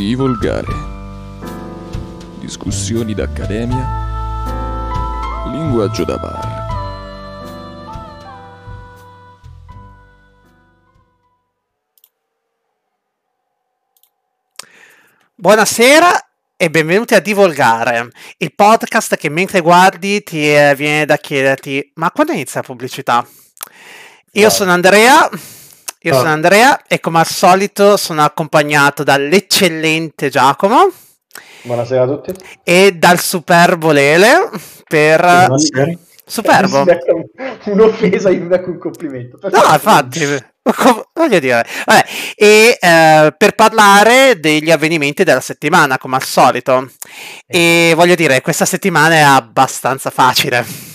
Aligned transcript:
Di 0.00 0.14
volgare. 0.14 0.72
Discussioni 2.38 3.12
d'accademia. 3.12 3.84
Linguaggio 5.52 6.04
da 6.04 6.16
bar. 6.16 6.68
Buonasera 15.34 16.30
e 16.56 16.70
benvenuti 16.70 17.14
a 17.14 17.20
Divolgare, 17.20 18.10
il 18.38 18.54
podcast 18.54 19.16
che 19.16 19.28
mentre 19.28 19.60
guardi 19.60 20.22
ti 20.22 20.50
eh, 20.50 20.72
viene 20.74 21.04
da 21.04 21.18
chiederti 21.18 21.92
ma 21.96 22.10
quando 22.10 22.32
inizia 22.32 22.60
la 22.60 22.66
pubblicità? 22.66 23.28
Io 24.32 24.48
sono 24.48 24.70
Andrea, 24.70 25.28
io 26.02 26.14
sono 26.14 26.30
Andrea 26.30 26.82
e 26.86 26.98
come 26.98 27.18
al 27.18 27.26
solito 27.26 27.98
sono 27.98 28.22
accompagnato 28.22 29.02
dall'eccellente 29.02 30.30
Giacomo 30.30 30.90
Buonasera 31.62 32.04
a 32.04 32.06
tutti. 32.06 32.32
e 32.64 32.92
dal 32.92 33.18
superbo 33.20 33.90
Lele 33.90 34.48
per... 34.88 35.20
Buonasera. 35.20 35.92
Superbo. 36.24 36.84
Un'offesa, 37.66 38.30
io 38.30 38.40
mi 38.40 38.46
becco 38.46 38.70
un 38.70 38.78
complimento. 38.78 39.38
No, 39.42 39.72
infatti, 39.72 40.24
voglio 41.12 41.38
dire, 41.40 41.66
vabbè, 41.84 42.04
e 42.36 42.78
eh, 42.80 43.34
per 43.36 43.54
parlare 43.56 44.38
degli 44.38 44.70
avvenimenti 44.70 45.24
della 45.24 45.40
settimana, 45.40 45.98
come 45.98 46.16
al 46.16 46.22
solito, 46.22 46.88
e 47.46 47.92
voglio 47.96 48.14
dire, 48.14 48.40
questa 48.42 48.64
settimana 48.64 49.14
è 49.16 49.20
abbastanza 49.20 50.10
facile 50.10 50.89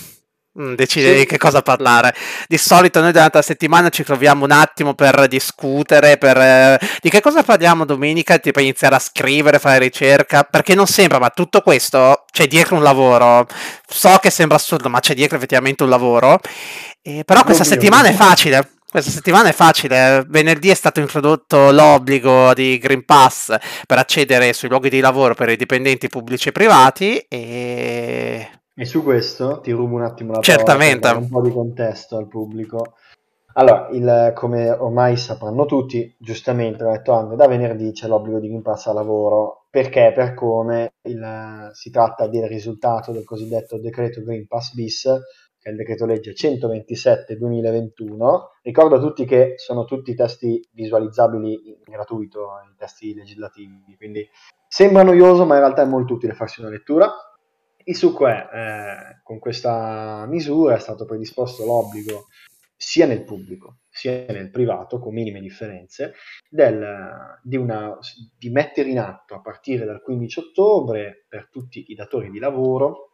decidere 0.74 1.14
Sì. 1.14 1.18
di 1.20 1.26
che 1.26 1.38
cosa 1.38 1.62
parlare. 1.62 2.14
Di 2.48 2.58
solito 2.58 3.00
noi 3.00 3.12
durante 3.12 3.36
la 3.38 3.42
settimana 3.42 3.88
ci 3.88 4.02
troviamo 4.04 4.44
un 4.44 4.50
attimo 4.52 4.94
per 4.94 5.26
discutere, 5.28 6.16
per 6.18 6.36
eh, 6.38 6.78
di 7.00 7.10
che 7.10 7.20
cosa 7.20 7.42
parliamo 7.42 7.84
domenica, 7.84 8.38
tipo 8.38 8.60
iniziare 8.60 8.94
a 8.94 8.98
scrivere, 8.98 9.58
fare 9.58 9.78
ricerca, 9.78 10.42
perché 10.44 10.74
non 10.74 10.86
sembra, 10.86 11.18
ma 11.18 11.30
tutto 11.30 11.60
questo 11.60 12.24
c'è 12.32 12.46
dietro 12.46 12.76
un 12.76 12.82
lavoro. 12.82 13.46
So 13.88 14.18
che 14.20 14.30
sembra 14.30 14.56
assurdo, 14.56 14.88
ma 14.88 15.00
c'è 15.00 15.14
dietro 15.14 15.36
effettivamente 15.36 15.82
un 15.82 15.88
lavoro. 15.90 16.40
Eh, 17.02 17.22
però 17.24 17.44
questa 17.44 17.62
Ovvio. 17.62 17.74
settimana 17.74 18.08
è 18.08 18.12
facile. 18.12 18.70
Questa 18.88 19.10
settimana 19.10 19.48
è 19.48 19.52
facile. 19.52 20.24
Venerdì 20.28 20.70
è 20.70 20.74
stato 20.74 21.00
introdotto 21.00 21.70
l'obbligo 21.70 22.54
di 22.54 22.78
Green 22.78 23.04
Pass 23.04 23.54
per 23.86 23.98
accedere 23.98 24.52
sui 24.54 24.68
luoghi 24.68 24.88
di 24.88 25.00
lavoro 25.00 25.34
per 25.34 25.50
i 25.50 25.56
dipendenti 25.56 26.08
pubblici 26.08 26.48
e 26.48 26.52
privati 26.52 27.18
e 27.28 28.48
E 28.78 28.84
su 28.84 29.02
questo 29.02 29.60
ti 29.60 29.70
rubo 29.72 29.94
un 29.94 30.02
attimo 30.02 30.32
la 30.32 30.40
Certamente. 30.40 30.98
parola 31.00 31.00
per 31.00 31.00
dare 31.00 31.18
un 31.24 31.28
po' 31.30 31.40
di 31.40 31.50
contesto 31.54 32.18
al 32.18 32.28
pubblico. 32.28 32.96
Allora, 33.54 33.88
il- 33.92 34.32
come 34.34 34.68
ormai 34.68 35.16
sapranno 35.16 35.64
tutti, 35.64 36.14
giustamente 36.18 36.84
ho 36.84 36.90
detto 36.90 37.12
Andre, 37.12 37.36
da 37.36 37.48
venerdì 37.48 37.92
c'è 37.92 38.06
l'obbligo 38.06 38.38
di 38.38 38.48
Green 38.48 38.60
Pass 38.60 38.88
al 38.88 38.96
lavoro. 38.96 39.64
Perché? 39.70 40.12
Per 40.14 40.34
come 40.34 40.96
il- 41.04 41.70
si 41.72 41.88
tratta 41.90 42.26
del 42.28 42.46
risultato 42.48 43.12
del 43.12 43.24
cosiddetto 43.24 43.80
decreto 43.80 44.22
Green 44.22 44.46
Pass 44.46 44.74
bis, 44.74 45.04
che 45.58 45.70
è 45.70 45.72
il 45.72 45.76
decreto 45.78 46.04
legge 46.04 46.34
127-2021. 46.34 48.50
Ricordo 48.60 48.96
a 48.96 49.00
tutti 49.00 49.24
che 49.24 49.54
sono 49.56 49.86
tutti 49.86 50.14
testi 50.14 50.60
visualizzabili 50.72 51.50
in 51.52 51.78
gratuito, 51.82 52.48
i 52.70 52.74
testi 52.76 53.14
legislativi, 53.14 53.96
quindi 53.96 54.28
sembra 54.68 55.02
noioso, 55.02 55.46
ma 55.46 55.54
in 55.54 55.60
realtà 55.60 55.80
è 55.80 55.86
molto 55.86 56.12
utile 56.12 56.34
farsi 56.34 56.60
una 56.60 56.68
lettura. 56.68 57.10
Il 57.88 57.94
succo 57.96 58.26
è, 58.26 58.48
eh, 58.52 59.20
con 59.22 59.38
questa 59.38 60.26
misura 60.26 60.74
è 60.76 60.78
stato 60.80 61.04
predisposto 61.04 61.64
l'obbligo 61.64 62.26
sia 62.76 63.06
nel 63.06 63.24
pubblico 63.24 63.78
sia 63.88 64.26
nel 64.28 64.50
privato, 64.50 64.98
con 64.98 65.14
minime 65.14 65.40
differenze, 65.40 66.12
del- 66.50 67.38
di, 67.42 67.56
una- 67.56 67.96
di 68.36 68.50
mettere 68.50 68.90
in 68.90 68.98
atto 68.98 69.34
a 69.34 69.40
partire 69.40 69.86
dal 69.86 70.02
15 70.02 70.40
ottobre 70.40 71.24
per 71.28 71.48
tutti 71.50 71.84
i 71.88 71.94
datori 71.94 72.30
di 72.30 72.38
lavoro 72.38 73.08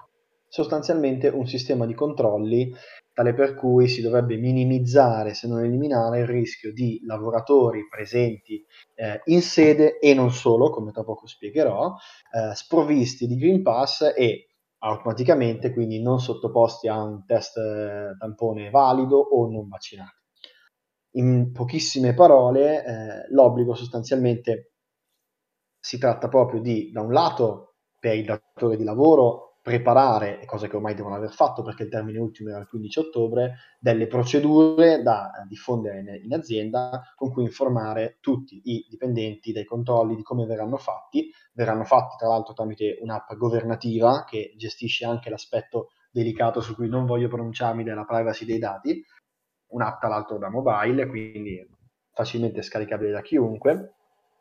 sostanzialmente 0.48 1.28
un 1.28 1.46
sistema 1.46 1.86
di 1.86 1.94
controlli 1.94 2.74
tale 3.14 3.34
per 3.34 3.54
cui 3.54 3.88
si 3.88 4.00
dovrebbe 4.02 4.36
minimizzare, 4.36 5.34
se 5.34 5.46
non 5.46 5.62
eliminare, 5.62 6.20
il 6.20 6.26
rischio 6.26 6.72
di 6.72 7.00
lavoratori 7.04 7.86
presenti 7.88 8.64
eh, 8.94 9.20
in 9.26 9.42
sede 9.42 9.98
e 9.98 10.14
non 10.14 10.30
solo, 10.32 10.70
come 10.70 10.92
tra 10.92 11.04
poco 11.04 11.26
spiegherò, 11.26 11.94
eh, 11.94 12.54
sprovvisti 12.54 13.26
di 13.26 13.36
Green 13.36 13.62
Pass 13.62 14.12
e 14.16 14.46
automaticamente 14.84 15.72
quindi 15.72 16.02
non 16.02 16.20
sottoposti 16.20 16.88
a 16.88 17.02
un 17.02 17.24
test 17.24 17.56
eh, 17.56 18.16
tampone 18.18 18.70
valido 18.70 19.18
o 19.18 19.48
non 19.50 19.68
vaccinati. 19.68 20.20
In 21.16 21.52
pochissime 21.52 22.14
parole, 22.14 22.84
eh, 22.84 23.26
l'obbligo 23.30 23.74
sostanzialmente 23.74 24.72
si 25.78 25.98
tratta 25.98 26.28
proprio 26.28 26.60
di, 26.60 26.90
da 26.90 27.02
un 27.02 27.12
lato, 27.12 27.74
per 27.98 28.16
il 28.16 28.24
datore 28.24 28.76
di 28.76 28.84
lavoro, 28.84 29.51
preparare, 29.62 30.44
cosa 30.44 30.66
che 30.66 30.74
ormai 30.74 30.94
devono 30.94 31.14
aver 31.14 31.30
fatto 31.30 31.62
perché 31.62 31.84
il 31.84 31.88
termine 31.88 32.18
ultimo 32.18 32.50
era 32.50 32.58
il 32.58 32.66
15 32.66 32.98
ottobre, 32.98 33.54
delle 33.78 34.08
procedure 34.08 35.02
da 35.02 35.30
eh, 35.30 35.46
diffondere 35.46 36.00
in, 36.00 36.24
in 36.24 36.34
azienda 36.34 37.00
con 37.14 37.30
cui 37.30 37.44
informare 37.44 38.18
tutti 38.20 38.60
i 38.64 38.84
dipendenti 38.90 39.52
dei 39.52 39.64
controlli 39.64 40.16
di 40.16 40.22
come 40.22 40.46
verranno 40.46 40.76
fatti. 40.76 41.30
Verranno 41.52 41.84
fatti 41.84 42.16
tra 42.18 42.26
l'altro 42.28 42.54
tramite 42.54 42.98
un'app 43.00 43.34
governativa 43.34 44.24
che 44.24 44.52
gestisce 44.56 45.04
anche 45.04 45.30
l'aspetto 45.30 45.90
delicato 46.10 46.60
su 46.60 46.74
cui 46.74 46.88
non 46.88 47.06
voglio 47.06 47.28
pronunciarmi 47.28 47.84
della 47.84 48.04
privacy 48.04 48.44
dei 48.44 48.58
dati, 48.58 49.02
un'app 49.68 50.00
tra 50.00 50.08
l'altro 50.08 50.38
da 50.38 50.50
mobile, 50.50 51.06
quindi 51.06 51.64
facilmente 52.12 52.62
scaricabile 52.62 53.12
da 53.12 53.22
chiunque. 53.22 53.94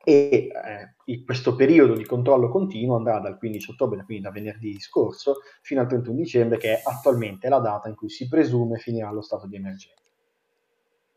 E 0.04 0.50
eh, 1.06 1.24
questo 1.24 1.56
periodo 1.56 1.94
di 1.96 2.06
controllo 2.06 2.50
continuo 2.50 2.96
andrà 2.96 3.20
dal 3.20 3.38
15 3.38 3.72
ottobre, 3.72 4.04
quindi 4.04 4.24
da 4.24 4.32
venerdì 4.32 4.80
scorso, 4.80 5.38
fino 5.62 5.82
al 5.82 5.88
31 5.88 6.18
dicembre, 6.18 6.58
che 6.58 6.74
è 6.78 6.82
attualmente 6.84 7.50
la 7.50 7.60
data 7.60 7.88
in 7.88 7.96
cui 7.96 8.10
si 8.10 8.28
presume 8.28 8.78
finirà 8.78 9.12
lo 9.12 9.22
stato 9.22 9.48
di 9.48 9.56
emergenza. 9.58 10.00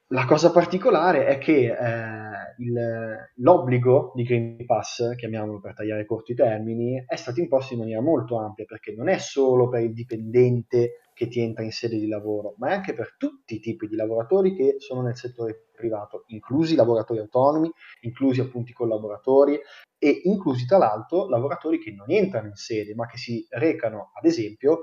La 0.08 0.26
cosa 0.26 0.50
particolare 0.52 1.26
è 1.26 1.38
che 1.38 1.72
eh, 1.72 2.54
il- 2.58 3.30
l'obbligo 3.36 4.12
di 4.14 4.22
Green 4.22 4.64
Pass, 4.66 5.14
chiamiamolo 5.16 5.60
per 5.60 5.74
tagliare 5.74 6.04
corti 6.04 6.32
i 6.32 6.34
termini, 6.36 7.02
è 7.06 7.16
stato 7.16 7.40
imposto 7.40 7.72
in 7.72 7.80
maniera 7.80 8.00
molto 8.02 8.38
ampia 8.38 8.64
perché 8.66 8.92
non 8.92 9.08
è 9.08 9.18
solo 9.18 9.68
per 9.68 9.80
il 9.82 9.92
dipendente 9.92 11.00
che 11.14 11.28
ti 11.28 11.40
entra 11.40 11.62
in 11.62 11.70
sede 11.70 11.96
di 11.96 12.08
lavoro, 12.08 12.54
ma 12.58 12.70
è 12.70 12.72
anche 12.74 12.92
per 12.92 13.14
tutti 13.16 13.54
i 13.54 13.60
tipi 13.60 13.86
di 13.86 13.96
lavoratori 13.96 14.54
che 14.54 14.76
sono 14.78 15.00
nel 15.00 15.16
settore 15.16 15.68
privato, 15.74 16.24
inclusi 16.26 16.74
lavoratori 16.74 17.20
autonomi, 17.20 17.70
inclusi 18.00 18.40
appunto 18.40 18.72
i 18.72 18.74
collaboratori 18.74 19.58
e 19.96 20.20
inclusi 20.24 20.66
tra 20.66 20.76
l'altro 20.76 21.28
lavoratori 21.28 21.78
che 21.78 21.92
non 21.92 22.10
entrano 22.10 22.48
in 22.48 22.56
sede, 22.56 22.94
ma 22.94 23.06
che 23.06 23.16
si 23.16 23.46
recano 23.50 24.10
ad 24.12 24.24
esempio 24.24 24.82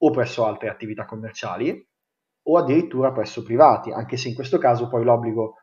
o 0.00 0.10
presso 0.10 0.44
altre 0.44 0.68
attività 0.68 1.04
commerciali 1.04 1.86
o 2.48 2.56
addirittura 2.56 3.12
presso 3.12 3.42
privati, 3.42 3.92
anche 3.92 4.16
se 4.16 4.28
in 4.28 4.34
questo 4.34 4.58
caso 4.58 4.88
poi 4.88 5.04
l'obbligo 5.04 5.54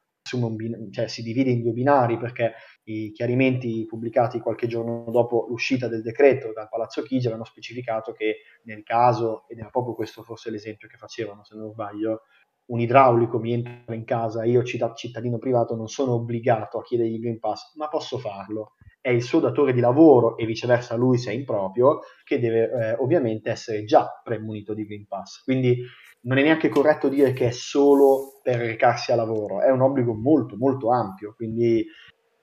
bin- 0.56 0.92
cioè, 0.92 1.08
si 1.08 1.22
divide 1.22 1.52
in 1.52 1.62
due 1.62 1.72
binari 1.72 2.18
perché 2.18 2.54
i 2.86 3.12
chiarimenti 3.12 3.86
pubblicati 3.86 4.40
qualche 4.40 4.68
giorno 4.68 5.06
dopo 5.10 5.46
l'uscita 5.50 5.88
del 5.88 6.02
decreto 6.02 6.52
dal 6.54 6.70
Palazzo 6.70 7.02
Chigi 7.04 7.28
avevano 7.28 7.46
specificato 7.46 8.12
che 8.12 8.38
nel 8.64 8.84
caso, 8.84 9.46
ed 9.48 9.60
era 9.60 9.70
proprio 9.70 9.94
questo 9.94 10.24
forse 10.24 10.50
l'esempio 10.50 10.88
che 10.88 10.98
facevano 10.98 11.44
se 11.44 11.56
non 11.56 11.72
sbaglio, 11.72 12.22
un 12.68 12.80
idraulico 12.80 13.38
mi 13.40 13.54
entra 13.54 13.94
in 13.94 14.06
casa, 14.06 14.44
io 14.44 14.64
citt- 14.64 14.96
cittadino 14.96 15.38
privato 15.38 15.76
non 15.76 15.88
sono 15.88 16.14
obbligato 16.14 16.80
a 16.80 16.82
chiedergli 16.82 17.14
il 17.14 17.20
Green 17.20 17.40
Pass, 17.40 17.76
ma 17.76 17.88
posso 17.88 18.18
farlo. 18.18 18.74
È 19.00 19.10
il 19.10 19.22
suo 19.22 19.40
datore 19.40 19.72
di 19.72 19.80
lavoro 19.80 20.36
e 20.36 20.48
viceversa 20.48 20.96
lui 20.96 21.20
se 21.20 21.30
è 21.30 21.36
improprio 21.36 22.00
che 22.24 22.40
deve 22.40 22.64
eh, 22.64 22.94
ovviamente 22.94 23.52
essere 23.52 23.84
già 23.84 24.20
premunito 24.24 24.74
di 24.74 24.84
Green 24.86 25.06
Pass. 25.06 25.44
Quindi 25.44 25.78
non 26.26 26.38
è 26.38 26.44
neanche 26.44 26.70
corretto 26.70 27.08
dire 27.08 27.34
che 27.34 27.48
è 27.48 27.52
solo 27.52 28.40
per 28.42 28.58
recarsi 28.58 29.12
a 29.12 29.16
lavoro, 29.16 29.62
è 29.62 29.70
un 29.70 29.82
obbligo 29.82 30.14
molto 30.14 30.56
molto 30.58 30.92
ampio, 30.92 31.34
quindi 31.36 31.86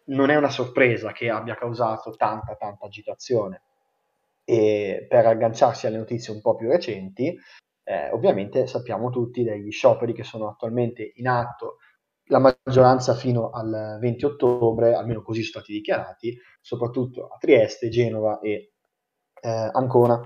non 0.06 0.30
è 0.30 0.36
una 0.36 0.50
sorpresa 0.50 1.12
che 1.12 1.30
abbia 1.30 1.54
causato 1.54 2.10
tanta 2.12 2.54
tanta 2.56 2.86
agitazione. 2.86 3.62
E 4.44 5.06
per 5.08 5.26
agganciarsi 5.26 5.86
alle 5.86 5.98
notizie 5.98 6.32
un 6.32 6.40
po' 6.40 6.56
più 6.56 6.68
recenti, 6.68 7.36
eh, 7.84 8.10
ovviamente 8.10 8.66
sappiamo 8.66 9.10
tutti 9.10 9.42
degli 9.44 9.70
scioperi 9.70 10.12
che 10.12 10.24
sono 10.24 10.48
attualmente 10.48 11.12
in 11.16 11.28
atto, 11.28 11.78
la 12.26 12.38
maggioranza 12.38 13.14
fino 13.14 13.50
al 13.50 13.98
20 14.00 14.24
ottobre, 14.24 14.94
almeno 14.94 15.22
così 15.22 15.42
sono 15.42 15.62
stati 15.62 15.72
dichiarati, 15.72 16.36
soprattutto 16.60 17.26
a 17.26 17.36
Trieste, 17.38 17.88
Genova 17.88 18.38
e 18.40 18.72
eh, 19.40 19.70
Ancona, 19.72 20.20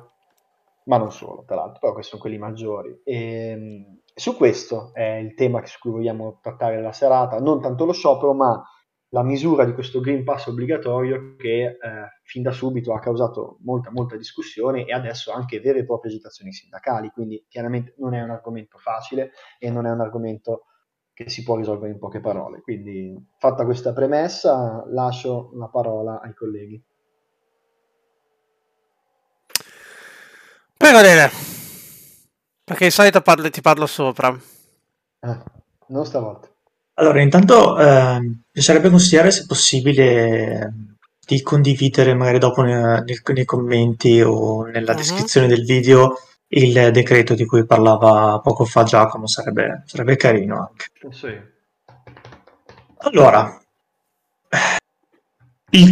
ma 0.87 0.99
non 0.99 1.13
solo, 1.13 1.45
tra 1.47 1.57
l'altro, 1.57 1.79
però 1.81 1.93
questi 1.93 2.11
sono 2.11 2.23
quelli 2.23 2.39
maggiori. 2.39 3.01
E, 3.05 4.01
su 4.15 4.37
questo 4.37 4.91
è 4.95 5.17
il 5.17 5.35
tema 5.35 5.65
su 5.67 5.79
cui 5.79 5.91
vogliamo 5.91 6.39
trattare 6.41 6.81
la 6.81 6.93
serata, 6.93 7.39
non 7.39 7.61
tanto 7.61 7.85
lo 7.85 7.93
sciopero, 7.93 8.33
ma 8.35 8.63
la 9.11 9.23
misura 9.23 9.65
di 9.65 9.73
questo 9.73 10.01
Green 10.01 10.25
Pass 10.25 10.47
obbligatorio 10.47 11.37
che 11.37 11.65
eh, 11.65 11.79
fin 12.23 12.43
da 12.43 12.51
subito 12.51 12.93
ha 12.93 12.99
causato 12.99 13.59
molta, 13.61 13.91
molta 13.91 14.17
discussione 14.17 14.85
e 14.85 14.93
adesso 14.93 15.33
anche 15.33 15.61
vere 15.61 15.81
e 15.81 15.85
proprie 15.85 16.11
agitazioni 16.11 16.53
sindacali, 16.53 17.11
quindi 17.11 17.45
chiaramente 17.49 17.95
non 17.99 18.15
è 18.15 18.23
un 18.23 18.31
argomento 18.31 18.79
facile 18.79 19.33
e 19.59 19.71
non 19.71 19.87
è 19.87 19.91
un 19.91 20.01
argomento 20.01 20.65
che 21.13 21.31
si 21.31 21.43
può 21.43 21.57
risolvere 21.57 21.93
in 21.93 21.99
poche 21.99 22.21
parole. 22.21 22.61
Quindi, 22.61 23.15
fatta 23.39 23.65
questa 23.65 23.93
premessa, 23.93 24.85
lascio 24.89 25.51
la 25.55 25.69
parola 25.69 26.21
ai 26.21 26.35
colleghi. 26.35 26.83
Prego, 30.87 31.01
Dele. 31.01 31.31
Perché 32.63 32.85
di 32.85 32.91
solito 32.93 33.21
parlo, 33.21 33.51
ti 33.51 33.61
parlo 33.61 33.87
sopra. 33.87 34.29
Eh, 34.29 35.39
non 35.89 36.07
stavolta. 36.07 36.49
Allora, 36.95 37.21
intanto 37.21 37.77
eh, 37.77 38.21
piacerebbe 38.53 38.89
consigliare 38.89 39.33
se 39.33 39.47
possibile 39.47 40.95
di 41.27 41.43
condividere 41.43 42.15
magari 42.15 42.39
dopo 42.39 42.63
nei, 42.63 43.03
nei 43.03 43.45
commenti 43.45 44.21
o 44.21 44.63
nella 44.63 44.93
uh-huh. 44.93 44.97
descrizione 44.97 45.49
del 45.49 45.65
video 45.65 46.21
il 46.49 46.93
decreto 46.93 47.35
di 47.35 47.45
cui 47.47 47.67
parlava 47.67 48.39
poco 48.39 48.65
fa 48.65 48.85
Giacomo, 48.85 49.27
sarebbe, 49.27 49.83
sarebbe 49.87 50.15
carino 50.15 50.71
anche. 50.71 50.87
Sì. 51.11 51.37
Allora, 52.99 53.61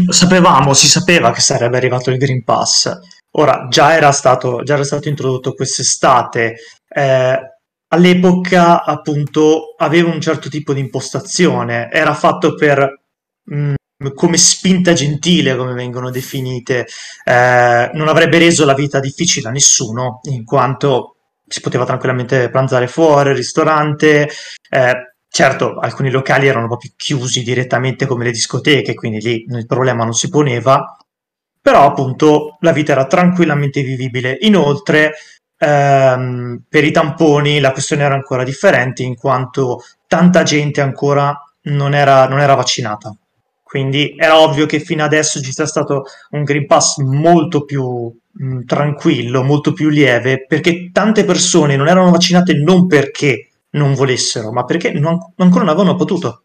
sapevamo, 0.08 0.72
si 0.72 0.86
sapeva 0.86 1.32
che 1.32 1.40
sarebbe 1.40 1.78
arrivato 1.78 2.12
il 2.12 2.16
Green 2.16 2.44
Pass. 2.44 2.96
Ora, 3.36 3.66
già 3.68 3.94
era 3.94 4.12
stato, 4.12 4.62
già 4.62 4.74
era 4.74 4.84
stato 4.84 5.08
introdotto 5.08 5.54
quest'estate. 5.54 6.56
Eh, 6.88 7.38
all'epoca, 7.88 8.84
appunto, 8.84 9.74
aveva 9.76 10.10
un 10.10 10.20
certo 10.20 10.48
tipo 10.48 10.72
di 10.72 10.80
impostazione. 10.80 11.90
Era 11.90 12.14
fatto 12.14 12.54
per 12.54 13.02
mh, 13.44 13.74
mm, 14.04 14.08
come 14.14 14.36
spinta 14.36 14.92
gentile, 14.92 15.56
come 15.56 15.72
vengono 15.74 16.10
definite, 16.10 16.86
eh, 17.24 17.90
non 17.94 18.08
avrebbe 18.08 18.38
reso 18.38 18.64
la 18.64 18.74
vita 18.74 19.00
difficile 19.00 19.48
a 19.48 19.52
nessuno, 19.52 20.20
in 20.24 20.44
quanto 20.44 21.16
si 21.46 21.60
poteva 21.60 21.84
tranquillamente 21.84 22.50
pranzare 22.50 22.86
fuori, 22.86 23.30
al 23.30 23.36
ristorante. 23.36 24.28
Eh, 24.70 24.94
certo, 25.28 25.76
alcuni 25.78 26.10
locali 26.10 26.46
erano 26.46 26.68
proprio 26.68 26.92
chiusi 26.96 27.42
direttamente 27.42 28.06
come 28.06 28.24
le 28.24 28.30
discoteche, 28.30 28.94
quindi 28.94 29.20
lì 29.20 29.44
il 29.48 29.66
problema 29.66 30.04
non 30.04 30.14
si 30.14 30.28
poneva, 30.28 30.96
però 31.64 31.86
appunto 31.86 32.58
la 32.60 32.72
vita 32.72 32.92
era 32.92 33.06
tranquillamente 33.06 33.80
vivibile. 33.80 34.36
Inoltre, 34.42 35.14
ehm, 35.56 36.60
per 36.68 36.84
i 36.84 36.90
tamponi 36.90 37.58
la 37.58 37.72
questione 37.72 38.02
era 38.02 38.14
ancora 38.14 38.44
differente, 38.44 39.02
in 39.02 39.14
quanto 39.16 39.82
tanta 40.06 40.42
gente 40.42 40.82
ancora 40.82 41.34
non 41.62 41.94
era, 41.94 42.28
non 42.28 42.40
era 42.40 42.54
vaccinata. 42.54 43.16
Quindi 43.62 44.14
era 44.14 44.40
ovvio 44.40 44.66
che 44.66 44.78
fino 44.78 45.04
adesso 45.04 45.40
ci 45.40 45.52
sia 45.52 45.64
stato 45.64 46.04
un 46.32 46.42
Green 46.42 46.66
Pass 46.66 46.98
molto 46.98 47.64
più 47.64 48.14
mh, 48.30 48.64
tranquillo, 48.66 49.42
molto 49.42 49.72
più 49.72 49.88
lieve, 49.88 50.44
perché 50.46 50.90
tante 50.92 51.24
persone 51.24 51.76
non 51.76 51.88
erano 51.88 52.10
vaccinate 52.10 52.52
non 52.58 52.86
perché 52.86 53.48
non 53.70 53.94
volessero, 53.94 54.52
ma 54.52 54.64
perché 54.64 54.92
non, 54.92 55.18
ancora 55.36 55.64
non 55.64 55.72
avevano 55.72 55.96
potuto. 55.96 56.42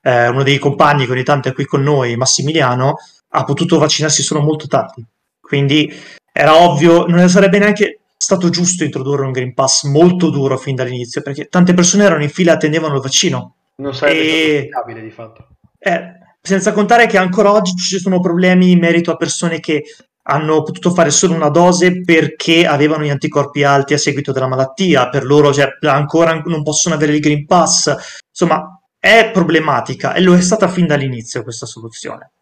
Eh, 0.00 0.28
uno 0.28 0.44
dei 0.44 0.58
compagni 0.58 1.04
che 1.04 1.10
ogni 1.10 1.24
tanto 1.24 1.48
è 1.48 1.52
qui 1.52 1.64
con 1.64 1.82
noi, 1.82 2.14
Massimiliano, 2.16 2.94
ha 3.34 3.44
potuto 3.44 3.78
vaccinarsi 3.78 4.22
solo 4.22 4.40
molto 4.40 4.66
tardi. 4.66 5.04
Quindi 5.40 5.92
era 6.32 6.56
ovvio, 6.62 7.06
non 7.06 7.28
sarebbe 7.28 7.58
neanche 7.58 8.00
stato 8.16 8.50
giusto 8.50 8.84
introdurre 8.84 9.24
un 9.24 9.32
Green 9.32 9.52
Pass 9.52 9.84
molto 9.84 10.30
duro 10.30 10.56
fin 10.56 10.74
dall'inizio, 10.74 11.22
perché 11.22 11.46
tante 11.46 11.74
persone 11.74 12.04
erano 12.04 12.22
in 12.22 12.30
fila 12.30 12.52
e 12.52 12.54
attendevano 12.54 12.94
il 12.94 13.00
vaccino. 13.00 13.56
Non 13.76 13.94
sarebbe 13.94 14.20
e... 14.20 14.68
stato 14.70 15.00
di 15.00 15.10
fatto. 15.10 15.48
Eh, 15.78 16.00
senza 16.40 16.72
contare 16.72 17.06
che 17.06 17.18
ancora 17.18 17.52
oggi 17.52 17.74
ci 17.74 17.98
sono 17.98 18.20
problemi 18.20 18.70
in 18.70 18.78
merito 18.78 19.10
a 19.10 19.16
persone 19.16 19.60
che 19.60 19.82
hanno 20.24 20.62
potuto 20.62 20.92
fare 20.92 21.10
solo 21.10 21.34
una 21.34 21.48
dose 21.48 22.00
perché 22.02 22.64
avevano 22.64 23.02
gli 23.02 23.10
anticorpi 23.10 23.64
alti 23.64 23.94
a 23.94 23.98
seguito 23.98 24.30
della 24.30 24.46
malattia, 24.46 25.08
per 25.08 25.24
loro 25.24 25.52
cioè, 25.52 25.68
ancora 25.80 26.40
non 26.44 26.62
possono 26.62 26.94
avere 26.94 27.14
il 27.14 27.20
Green 27.20 27.44
Pass. 27.44 27.94
Insomma, 28.28 28.80
è 28.98 29.30
problematica 29.32 30.14
e 30.14 30.20
lo 30.20 30.34
è 30.34 30.40
stata 30.40 30.68
fin 30.68 30.86
dall'inizio 30.86 31.42
questa 31.42 31.66
soluzione. 31.66 32.32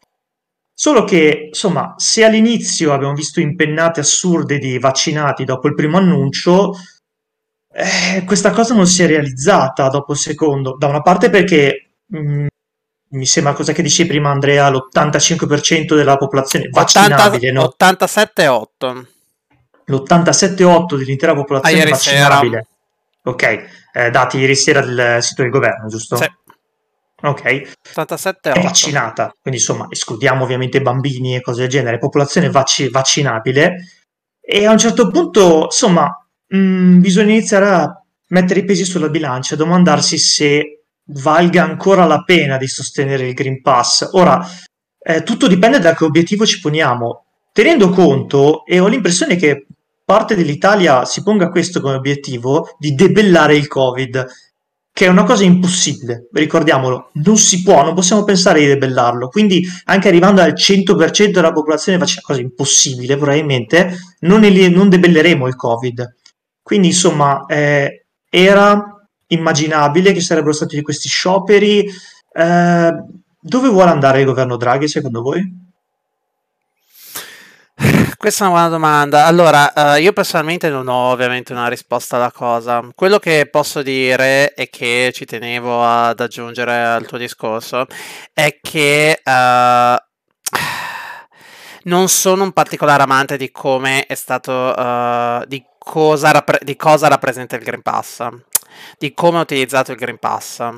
Solo 0.81 1.05
che, 1.05 1.49
insomma, 1.49 1.93
se 1.99 2.25
all'inizio 2.25 2.95
abbiamo 2.95 3.13
visto 3.13 3.39
impennate 3.39 4.01
assurde 4.01 4.57
di 4.57 4.79
vaccinati 4.79 5.45
dopo 5.45 5.69
il 5.69 5.75
primo 5.75 5.99
annuncio, 5.99 6.73
eh, 7.71 8.25
questa 8.25 8.51
cosa 8.51 8.73
non 8.73 8.87
si 8.87 9.03
è 9.03 9.07
realizzata 9.07 9.91
dopo 9.91 10.13
il 10.13 10.19
secondo. 10.19 10.77
Da 10.79 10.87
una 10.87 11.03
parte 11.03 11.29
perché 11.29 11.91
mh, 12.07 12.19
mm, 12.19 12.47
mi 13.11 13.27
sembra 13.27 13.53
cosa 13.53 13.75
che 13.75 13.83
dicevi 13.83 14.09
prima 14.09 14.31
Andrea, 14.31 14.71
l'85% 14.71 15.95
della 15.95 16.17
popolazione 16.17 16.71
vaccinabile, 16.71 17.51
80, 17.59 18.07
no? 18.17 18.73
87,8. 18.89 19.07
L'87,8% 19.85 20.97
dell'intera 20.97 21.35
popolazione 21.35 21.83
ah, 21.83 21.89
vaccinabile. 21.91 22.67
Sera. 23.21 23.31
Ok, 23.31 23.65
eh, 23.93 24.11
dati 24.11 24.39
ieri 24.39 24.57
sera 24.57 24.81
del 24.81 25.23
sito 25.23 25.43
del 25.43 25.51
governo, 25.51 25.89
giusto? 25.89 26.17
Sì. 26.17 26.27
Ok, 27.23 27.73
87, 27.95 28.53
è 28.53 28.63
vaccinata, 28.63 29.35
quindi 29.41 29.61
insomma 29.61 29.87
escludiamo 29.91 30.45
ovviamente 30.45 30.81
bambini 30.81 31.37
e 31.37 31.43
cose 31.43 31.63
del 31.63 31.69
genere, 31.69 31.99
popolazione 31.99 32.51
vac- 32.51 32.89
vaccinabile. 32.89 33.77
E 34.41 34.65
a 34.65 34.71
un 34.73 34.79
certo 34.79 35.11
punto 35.11 35.65
insomma 35.65 36.09
mh, 36.47 36.57
mm, 36.59 37.01
bisogna 37.01 37.33
iniziare 37.33 37.69
a 37.69 38.05
mettere 38.29 38.61
i 38.61 38.65
pesi 38.65 38.85
sulla 38.85 39.09
bilancia, 39.09 39.57
domandarsi 39.57 40.19
se 40.19 40.85
valga 41.13 41.63
ancora 41.63 42.07
la 42.07 42.23
pena 42.23 42.57
di 42.57 42.67
sostenere 42.67 43.29
il 43.29 43.35
Green 43.35 43.61
Pass. 43.61 44.09
Ora, 44.13 44.41
eh, 44.99 45.23
tutto 45.23 45.47
dipende 45.47 45.79
da 45.79 45.95
che 45.95 46.05
obiettivo 46.05 46.47
ci 46.47 46.61
poniamo. 46.61 47.25
Tenendo 47.53 47.91
conto, 47.91 48.65
e 48.65 48.79
ho 48.79 48.87
l'impressione 48.87 49.37
che 49.37 49.67
parte 50.05 50.37
dell'Italia 50.37 51.05
si 51.05 51.23
ponga 51.23 51.51
questo 51.51 51.81
come 51.81 51.95
obiettivo, 51.95 52.77
di 52.79 52.95
debellare 52.95 53.57
il 53.57 53.67
Covid, 53.67 54.27
che 55.01 55.07
è 55.07 55.09
una 55.09 55.25
cosa 55.25 55.45
impossibile, 55.45 56.29
ricordiamolo, 56.31 57.09
non 57.15 57.39
si 57.39 57.63
può, 57.63 57.83
non 57.83 57.95
possiamo 57.95 58.23
pensare 58.23 58.61
di 58.61 58.67
debellarlo, 58.67 59.29
quindi 59.29 59.67
anche 59.85 60.09
arrivando 60.09 60.43
al 60.43 60.53
100% 60.53 61.31
della 61.31 61.53
popolazione 61.53 61.97
faccia 61.97 62.21
cosa 62.21 62.43
impossibile, 62.43 63.17
probabilmente, 63.17 63.97
non, 64.21 64.43
non 64.43 64.91
debelleremo 64.91 65.47
il 65.47 65.57
Covid. 65.57 66.17
Quindi, 66.61 66.89
insomma, 66.89 67.47
eh, 67.47 68.09
era 68.29 68.95
immaginabile 69.29 70.13
che 70.13 70.21
sarebbero 70.21 70.53
stati 70.53 70.83
questi 70.83 71.09
scioperi. 71.09 71.83
Eh, 72.35 72.91
dove 73.41 73.69
vuole 73.71 73.91
andare 73.91 74.21
il 74.21 74.27
governo 74.27 74.59
Draghi 74.59 74.87
secondo 74.87 75.23
voi? 75.23 75.60
Questa 78.21 78.45
è 78.45 78.49
una 78.49 78.57
buona 78.57 78.69
domanda. 78.69 79.25
Allora, 79.25 79.73
uh, 79.75 79.99
io 79.99 80.13
personalmente 80.13 80.69
non 80.69 80.89
ho 80.89 81.11
ovviamente 81.11 81.55
una 81.55 81.69
risposta 81.69 82.17
alla 82.17 82.31
cosa. 82.31 82.87
Quello 82.95 83.19
che 83.19 83.49
posso 83.51 83.81
dire 83.81 84.53
e 84.53 84.69
che 84.69 85.11
ci 85.15 85.25
tenevo 85.25 85.83
ad 85.83 86.21
aggiungere 86.21 86.83
al 86.85 87.07
tuo 87.07 87.17
discorso 87.17 87.87
è 88.35 88.59
che 88.61 89.23
uh, 89.25 90.51
non 91.85 92.09
sono 92.09 92.43
un 92.43 92.53
particolare 92.53 93.05
amante 93.05 93.39
di 93.39 93.51
come 93.51 94.05
è 94.05 94.15
stato, 94.15 94.53
uh, 94.53 95.43
di, 95.47 95.65
cosa 95.79 96.31
rappre- 96.31 96.61
di 96.63 96.77
cosa 96.77 97.09
rappresenta 97.09 97.57
il 97.57 97.63
Green 97.63 97.81
Pass 97.81 98.29
di 98.99 99.15
come 99.15 99.39
ha 99.39 99.41
utilizzato 99.41 99.93
il 99.93 99.97
Green 99.97 100.19
Pass. 100.19 100.69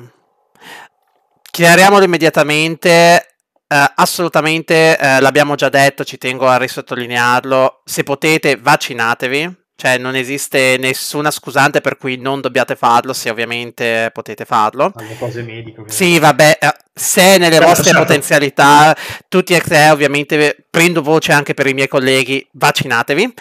Chiariamolo 1.51 2.05
immediatamente. 2.05 3.32
Uh, 3.73 3.91
assolutamente, 3.95 4.95
uh, 4.99 5.19
l'abbiamo 5.19 5.55
già 5.55 5.67
detto, 5.67 6.03
ci 6.03 6.19
tengo 6.19 6.47
a 6.47 6.57
risottolinearlo. 6.57 7.81
Se 7.83 8.03
potete, 8.03 8.55
vaccinatevi. 8.55 9.61
Cioè, 9.75 9.97
non 9.97 10.15
esiste 10.15 10.77
nessuna 10.77 11.31
scusante 11.31 11.81
per 11.81 11.97
cui 11.97 12.17
non 12.17 12.39
dobbiate 12.39 12.75
farlo, 12.75 13.13
se 13.13 13.31
ovviamente 13.31 14.11
potete 14.13 14.45
farlo. 14.45 14.91
Alle 14.95 15.17
cose 15.17 15.41
mediche. 15.41 15.85
Sì, 15.87 16.19
vabbè, 16.19 16.59
uh, 16.61 16.67
se 16.93 17.39
nelle 17.39 17.53
certo, 17.53 17.65
vostre 17.65 17.85
certo. 17.85 17.99
potenzialità, 18.01 18.95
tutti 19.27 19.55
e 19.55 19.61
tre, 19.61 19.89
ovviamente, 19.89 20.67
prendo 20.69 21.01
voce 21.01 21.31
anche 21.31 21.55
per 21.55 21.65
i 21.65 21.73
miei 21.73 21.87
colleghi, 21.87 22.47
vaccinatevi. 22.51 23.33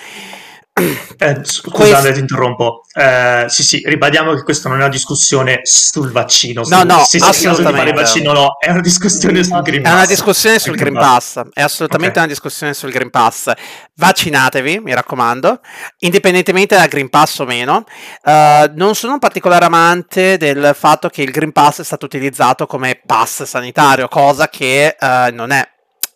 Eh, 0.74 1.40
scusate, 1.44 1.70
questo... 1.70 2.12
ti 2.12 2.18
interrompo. 2.20 2.80
Eh, 2.94 3.44
sì, 3.48 3.62
sì, 3.62 3.82
ribadiamo 3.84 4.32
che 4.34 4.42
questa 4.42 4.70
non 4.70 4.78
è 4.78 4.80
una 4.82 4.90
discussione 4.90 5.60
sul 5.64 6.10
vaccino. 6.10 6.62
No, 6.64 6.82
no, 6.82 7.04
se 7.04 7.18
assolutamente. 7.18 7.78
Fare 7.78 7.92
vaccino, 7.92 8.32
no, 8.32 8.56
è 8.58 8.70
una 8.70 8.80
discussione 8.80 9.44
sul 9.44 9.60
Green 9.60 9.82
Pass. 9.82 9.92
È 9.92 9.94
una 9.94 10.06
discussione 10.06 10.58
sul 10.58 10.76
Green 10.76 10.94
Pass. 10.94 11.42
È 11.52 11.60
assolutamente 11.60 12.12
okay. 12.12 12.24
una 12.24 12.32
discussione 12.32 12.72
sul 12.72 12.90
Green 12.90 13.10
Pass. 13.10 13.52
Vaccinatevi, 13.94 14.80
mi 14.80 14.94
raccomando, 14.94 15.60
indipendentemente 15.98 16.74
dal 16.74 16.88
Green 16.88 17.10
Pass 17.10 17.40
o 17.40 17.44
meno. 17.44 17.84
Uh, 18.24 18.70
non 18.74 18.94
sono 18.94 19.12
un 19.14 19.18
particolare 19.18 19.66
amante 19.66 20.38
del 20.38 20.74
fatto 20.76 21.10
che 21.10 21.22
il 21.22 21.30
Green 21.30 21.52
Pass 21.52 21.80
è 21.80 21.84
stato 21.84 22.06
utilizzato 22.06 22.66
come 22.66 23.00
pass 23.06 23.42
sanitario, 23.42 24.08
cosa 24.08 24.48
che 24.48 24.96
uh, 24.98 25.34
non 25.34 25.50
è. 25.50 25.68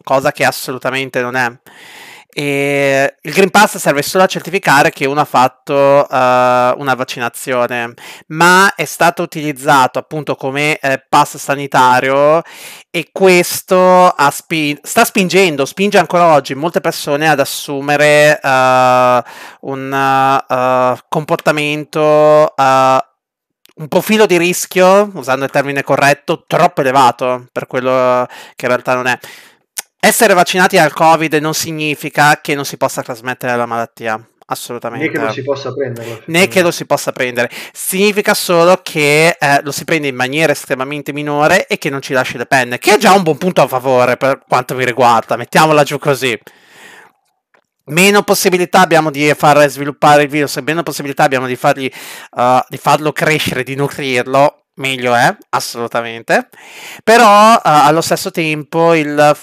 Cosa 0.02 0.32
che 0.32 0.44
assolutamente 0.44 1.20
non 1.20 1.36
è. 1.36 1.52
E 2.38 3.16
il 3.22 3.32
Green 3.32 3.48
Pass 3.48 3.78
serve 3.78 4.02
solo 4.02 4.24
a 4.24 4.26
certificare 4.26 4.90
che 4.90 5.06
uno 5.06 5.20
ha 5.20 5.24
fatto 5.24 5.72
uh, 5.72 6.04
una 6.10 6.92
vaccinazione, 6.94 7.94
ma 8.26 8.74
è 8.74 8.84
stato 8.84 9.22
utilizzato 9.22 9.98
appunto 9.98 10.34
come 10.36 10.76
eh, 10.76 11.02
pass 11.08 11.38
sanitario 11.38 12.42
e 12.90 13.08
questo 13.10 14.14
spin- 14.32 14.78
sta 14.82 15.06
spingendo, 15.06 15.64
spinge 15.64 15.96
ancora 15.96 16.34
oggi 16.34 16.54
molte 16.54 16.82
persone 16.82 17.26
ad 17.26 17.40
assumere 17.40 18.38
uh, 18.42 19.22
un 19.70 20.42
uh, 20.46 20.98
comportamento 21.08 22.52
un 23.78 23.88
profilo 23.88 24.26
di 24.26 24.36
rischio, 24.36 25.10
usando 25.14 25.46
il 25.46 25.50
termine 25.50 25.82
corretto, 25.82 26.44
troppo 26.46 26.82
elevato 26.82 27.46
per 27.50 27.66
quello 27.66 28.26
che 28.54 28.66
in 28.66 28.70
realtà 28.70 28.94
non 28.94 29.06
è. 29.06 29.18
Essere 30.06 30.34
vaccinati 30.34 30.78
al 30.78 30.92
Covid 30.92 31.34
non 31.34 31.52
significa 31.52 32.38
che 32.40 32.54
non 32.54 32.64
si 32.64 32.76
possa 32.76 33.02
trasmettere 33.02 33.56
la 33.56 33.66
malattia. 33.66 34.24
Assolutamente. 34.46 35.08
Né 35.08 35.12
che 35.12 35.18
lo 35.18 35.32
si 35.32 35.42
possa 35.42 35.72
prendere. 35.72 36.22
Né 36.26 36.46
che 36.46 36.62
lo 36.62 36.70
si 36.70 36.86
possa 36.86 37.10
prendere. 37.10 37.50
Significa 37.72 38.32
solo 38.32 38.78
che 38.84 39.36
eh, 39.36 39.60
lo 39.64 39.72
si 39.72 39.84
prende 39.84 40.06
in 40.06 40.14
maniera 40.14 40.52
estremamente 40.52 41.12
minore 41.12 41.66
e 41.66 41.78
che 41.78 41.90
non 41.90 42.00
ci 42.02 42.12
lasci 42.12 42.38
le 42.38 42.46
penne, 42.46 42.78
che 42.78 42.94
è 42.94 42.98
già 42.98 43.14
un 43.14 43.24
buon 43.24 43.36
punto 43.36 43.62
a 43.62 43.66
favore 43.66 44.16
per 44.16 44.44
quanto 44.46 44.76
mi 44.76 44.84
riguarda. 44.84 45.34
Mettiamola 45.34 45.82
giù 45.82 45.98
così 45.98 46.38
meno 47.86 48.22
possibilità 48.22 48.82
abbiamo 48.82 49.10
di 49.10 49.32
far 49.34 49.68
sviluppare 49.68 50.22
il 50.22 50.28
virus 50.28 50.56
e 50.56 50.62
meno 50.62 50.84
possibilità 50.84 51.24
abbiamo 51.24 51.48
di, 51.48 51.56
fargli, 51.56 51.90
uh, 52.30 52.58
di 52.68 52.76
farlo 52.76 53.10
crescere, 53.10 53.64
di 53.64 53.74
nutrirlo, 53.74 54.66
meglio 54.74 55.16
è, 55.16 55.36
assolutamente. 55.48 56.48
Però 57.02 57.54
uh, 57.54 57.60
allo 57.62 58.02
stesso 58.02 58.30
tempo 58.30 58.94
il... 58.94 59.36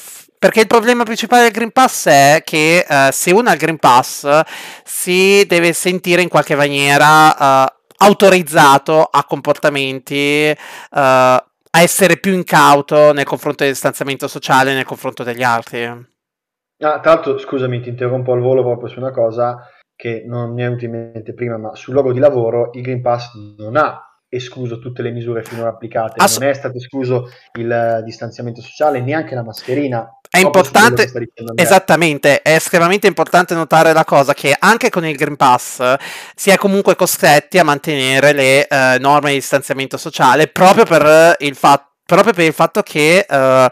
Perché 0.44 0.60
il 0.60 0.68
problema 0.68 1.06
principale 1.06 1.44
del 1.44 1.54
Green 1.54 1.72
Pass 1.72 2.10
è 2.10 2.42
che 2.44 2.86
uh, 2.86 3.12
se 3.12 3.32
uno 3.32 3.48
ha 3.48 3.54
il 3.54 3.58
Green 3.58 3.78
Pass 3.78 4.42
si 4.84 5.46
deve 5.48 5.72
sentire 5.72 6.22
in 6.22 6.28
qualche 6.28 6.58
maniera 6.58 7.72
autorizzato 7.96 9.08
a 9.10 9.24
comportamenti 9.24 10.54
a 10.90 11.42
essere 11.72 12.18
più 12.18 12.34
incauto 12.34 13.14
nel 13.14 13.24
confronto 13.24 13.64
del 13.64 13.72
distanziamento 13.72 14.28
sociale 14.28 14.74
nei 14.74 14.84
confronto 14.84 15.24
degli 15.24 15.44
altri. 15.44 15.86
Ah, 15.86 17.00
tra 17.00 17.14
l'altro, 17.14 17.38
scusami, 17.38 17.80
ti 17.80 17.88
interrompo 17.88 18.34
al 18.34 18.42
volo 18.42 18.64
proprio 18.64 18.90
su 18.90 19.00
una 19.00 19.12
cosa 19.12 19.66
che 19.96 20.26
non 20.28 20.52
mi 20.52 20.64
è 20.64 20.66
venuta 20.66 20.84
in 20.84 20.92
mente 20.92 21.34
prima, 21.34 21.58
ma 21.58 21.74
sul 21.74 21.94
luogo 21.94 22.12
di 22.12 22.20
lavoro 22.20 22.72
il 22.74 22.82
Green 22.82 23.02
Pass 23.02 23.32
non 23.58 23.78
ha 23.78 24.14
escluso 24.34 24.80
tutte 24.80 25.04
le 25.04 25.12
misure 25.12 25.44
finora 25.44 25.70
applicate, 25.70 26.22
Ass- 26.22 26.40
non 26.40 26.50
è 26.50 26.54
stato 26.54 26.78
escluso 26.78 27.30
il 27.58 28.02
distanziamento 28.04 28.62
sociale, 28.62 29.00
neanche 29.00 29.36
la 29.36 29.44
mascherina. 29.44 30.10
È 30.36 30.40
importante, 30.40 31.12
esattamente, 31.54 32.42
è 32.42 32.56
estremamente 32.56 33.06
importante 33.06 33.54
notare 33.54 33.94
la 33.94 34.04
cosa 34.04 34.34
che 34.34 34.56
anche 34.58 34.90
con 34.90 35.06
il 35.06 35.16
Green 35.16 35.36
Pass 35.36 35.94
si 36.34 36.50
è 36.50 36.58
comunque 36.58 36.96
costretti 36.96 37.60
a 37.60 37.64
mantenere 37.64 38.34
le 38.34 38.68
uh, 38.68 39.00
norme 39.00 39.30
di 39.30 39.36
distanziamento 39.36 39.96
sociale 39.96 40.48
proprio 40.48 40.86
per 40.86 41.36
il, 41.38 41.54
fa- 41.54 41.88
proprio 42.04 42.34
per 42.34 42.46
il 42.46 42.54
fatto 42.54 42.82
che... 42.82 43.28
Uh, 43.30 43.68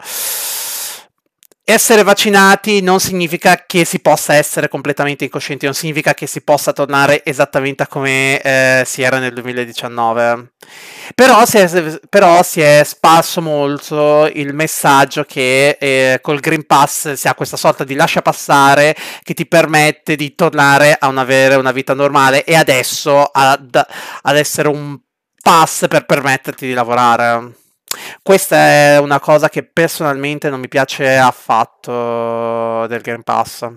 essere 1.64 2.02
vaccinati 2.02 2.82
non 2.82 2.98
significa 2.98 3.64
che 3.66 3.84
si 3.84 4.00
possa 4.00 4.34
essere 4.34 4.68
completamente 4.68 5.24
incoscienti, 5.24 5.64
non 5.64 5.74
significa 5.74 6.12
che 6.12 6.26
si 6.26 6.42
possa 6.42 6.72
tornare 6.72 7.24
esattamente 7.24 7.84
a 7.84 7.86
come 7.86 8.40
eh, 8.40 8.82
si 8.84 9.02
era 9.02 9.18
nel 9.18 9.32
2019. 9.32 10.54
Però 11.14 11.44
si, 11.44 11.58
è, 11.58 12.00
però 12.08 12.42
si 12.42 12.60
è 12.60 12.82
sparso 12.84 13.40
molto 13.40 14.28
il 14.32 14.54
messaggio 14.54 15.24
che 15.24 15.76
eh, 15.78 16.18
col 16.20 16.40
Green 16.40 16.66
Pass 16.66 17.12
si 17.12 17.28
ha 17.28 17.34
questa 17.34 17.56
sorta 17.56 17.84
di 17.84 17.94
lascia 17.94 18.22
passare 18.22 18.96
che 19.22 19.34
ti 19.34 19.46
permette 19.46 20.16
di 20.16 20.34
tornare 20.34 20.96
a 20.98 21.08
avere 21.08 21.54
una 21.54 21.72
vita 21.72 21.94
normale 21.94 22.44
e 22.44 22.54
adesso 22.56 23.22
ad, 23.24 23.80
ad 24.22 24.36
essere 24.36 24.68
un 24.68 24.98
pass 25.40 25.86
per 25.88 26.06
permetterti 26.06 26.66
di 26.66 26.72
lavorare. 26.72 27.61
Questa 28.22 28.56
è 28.56 28.98
una 28.98 29.20
cosa 29.20 29.48
che 29.48 29.62
personalmente 29.64 30.48
non 30.48 30.60
mi 30.60 30.68
piace 30.68 31.16
affatto 31.16 32.86
del 32.86 33.00
Green 33.00 33.22
Pass. 33.22 33.68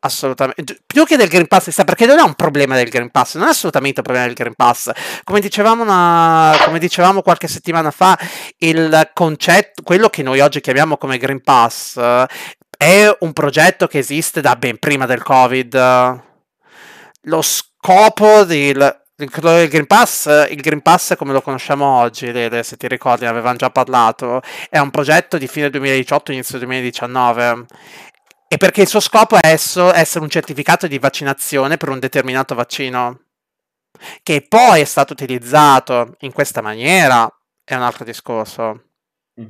Assolutamente. 0.00 0.80
Più 0.86 1.04
che 1.04 1.16
del 1.16 1.28
Green 1.28 1.46
Pass, 1.46 1.82
perché 1.84 2.06
non 2.06 2.18
è 2.18 2.22
un 2.22 2.34
problema 2.34 2.76
del 2.76 2.88
Green 2.90 3.10
Pass, 3.10 3.36
non 3.36 3.46
è 3.46 3.50
assolutamente 3.50 4.00
un 4.00 4.04
problema 4.04 4.26
del 4.26 4.36
Green 4.36 4.54
Pass. 4.54 4.90
Come 5.24 5.40
dicevamo, 5.40 5.82
una, 5.82 6.56
come 6.64 6.78
dicevamo 6.78 7.22
qualche 7.22 7.48
settimana 7.48 7.90
fa, 7.90 8.18
il 8.58 9.10
concetto, 9.14 9.82
quello 9.82 10.08
che 10.10 10.22
noi 10.22 10.40
oggi 10.40 10.60
chiamiamo 10.60 10.98
come 10.98 11.18
Green 11.18 11.42
Pass, 11.42 11.98
è 12.76 13.16
un 13.20 13.32
progetto 13.32 13.86
che 13.86 13.98
esiste 13.98 14.40
da 14.40 14.56
ben 14.56 14.78
prima 14.78 15.06
del 15.06 15.22
Covid. 15.22 16.22
Lo 17.22 17.40
scopo 17.40 18.44
del 18.44 19.03
il, 19.16 19.68
Green 19.68 19.86
Pass, 19.86 20.26
il 20.50 20.60
Green 20.60 20.82
Pass 20.82 21.14
come 21.16 21.32
lo 21.32 21.40
conosciamo 21.40 21.84
oggi, 21.84 22.32
Lele, 22.32 22.64
se 22.64 22.76
ti 22.76 22.88
ricordi, 22.88 23.24
ne 23.24 23.30
avevamo 23.30 23.56
già 23.56 23.70
parlato, 23.70 24.42
è 24.68 24.78
un 24.78 24.90
progetto 24.90 25.38
di 25.38 25.46
fine 25.46 25.70
2018, 25.70 26.32
inizio 26.32 26.58
2019. 26.58 27.66
E 28.48 28.56
perché 28.56 28.82
il 28.82 28.88
suo 28.88 29.00
scopo 29.00 29.36
è 29.36 29.48
essere 29.48 30.20
un 30.20 30.28
certificato 30.28 30.86
di 30.86 30.98
vaccinazione 30.98 31.76
per 31.76 31.88
un 31.88 31.98
determinato 31.98 32.54
vaccino, 32.54 33.20
che 34.22 34.44
poi 34.48 34.80
è 34.80 34.84
stato 34.84 35.12
utilizzato 35.12 36.16
in 36.20 36.32
questa 36.32 36.60
maniera, 36.60 37.28
è 37.62 37.74
un 37.74 37.82
altro 37.82 38.04
discorso 38.04 38.82
mm. 39.40 39.46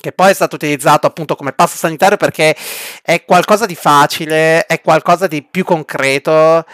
che 0.00 0.12
poi 0.12 0.30
è 0.30 0.34
stato 0.34 0.56
utilizzato 0.56 1.06
appunto 1.06 1.36
come 1.36 1.52
passo 1.52 1.76
sanitario 1.76 2.16
perché 2.16 2.56
è 3.02 3.24
qualcosa 3.24 3.66
di 3.66 3.74
facile, 3.74 4.66
è 4.66 4.80
qualcosa 4.80 5.26
di 5.26 5.42
più 5.42 5.64
concreto 5.64 6.64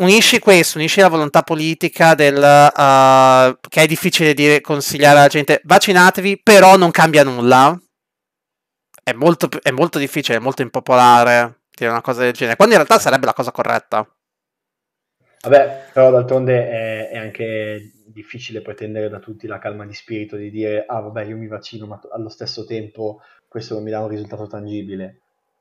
unisci 0.00 0.38
questo, 0.38 0.78
unisci 0.78 1.00
la 1.00 1.08
volontà 1.08 1.42
politica 1.42 2.14
del, 2.14 2.36
uh, 2.36 3.58
che 3.68 3.82
è 3.82 3.86
difficile 3.86 4.34
dire, 4.34 4.60
consigliare 4.60 5.18
alla 5.18 5.28
gente 5.28 5.60
vaccinatevi, 5.64 6.40
però 6.42 6.76
non 6.76 6.90
cambia 6.90 7.24
nulla. 7.24 7.78
È 9.02 9.12
molto, 9.12 9.48
è 9.62 9.70
molto 9.70 9.98
difficile, 9.98 10.36
è 10.36 10.40
molto 10.40 10.62
impopolare 10.62 11.60
dire 11.80 11.90
una 11.90 12.02
cosa 12.02 12.22
del 12.22 12.32
genere, 12.32 12.56
quando 12.56 12.74
in 12.74 12.80
realtà 12.80 13.00
sarebbe 13.00 13.26
la 13.26 13.32
cosa 13.32 13.50
corretta. 13.50 14.06
Vabbè, 15.42 15.90
però 15.92 16.10
d'altronde 16.10 16.68
è, 16.68 17.08
è 17.08 17.16
anche 17.16 17.92
difficile 18.06 18.60
pretendere 18.60 19.08
da 19.08 19.18
tutti 19.18 19.46
la 19.46 19.58
calma 19.58 19.86
di 19.86 19.94
spirito 19.94 20.36
di 20.36 20.50
dire 20.50 20.84
ah 20.86 21.00
vabbè 21.00 21.24
io 21.24 21.36
mi 21.36 21.46
vaccino 21.46 21.86
ma 21.86 22.00
allo 22.10 22.28
stesso 22.28 22.64
tempo 22.64 23.22
questo 23.46 23.74
non 23.74 23.84
mi 23.84 23.90
dà 23.90 24.00
un 24.00 24.08
risultato 24.08 24.48
tangibile 24.48 25.20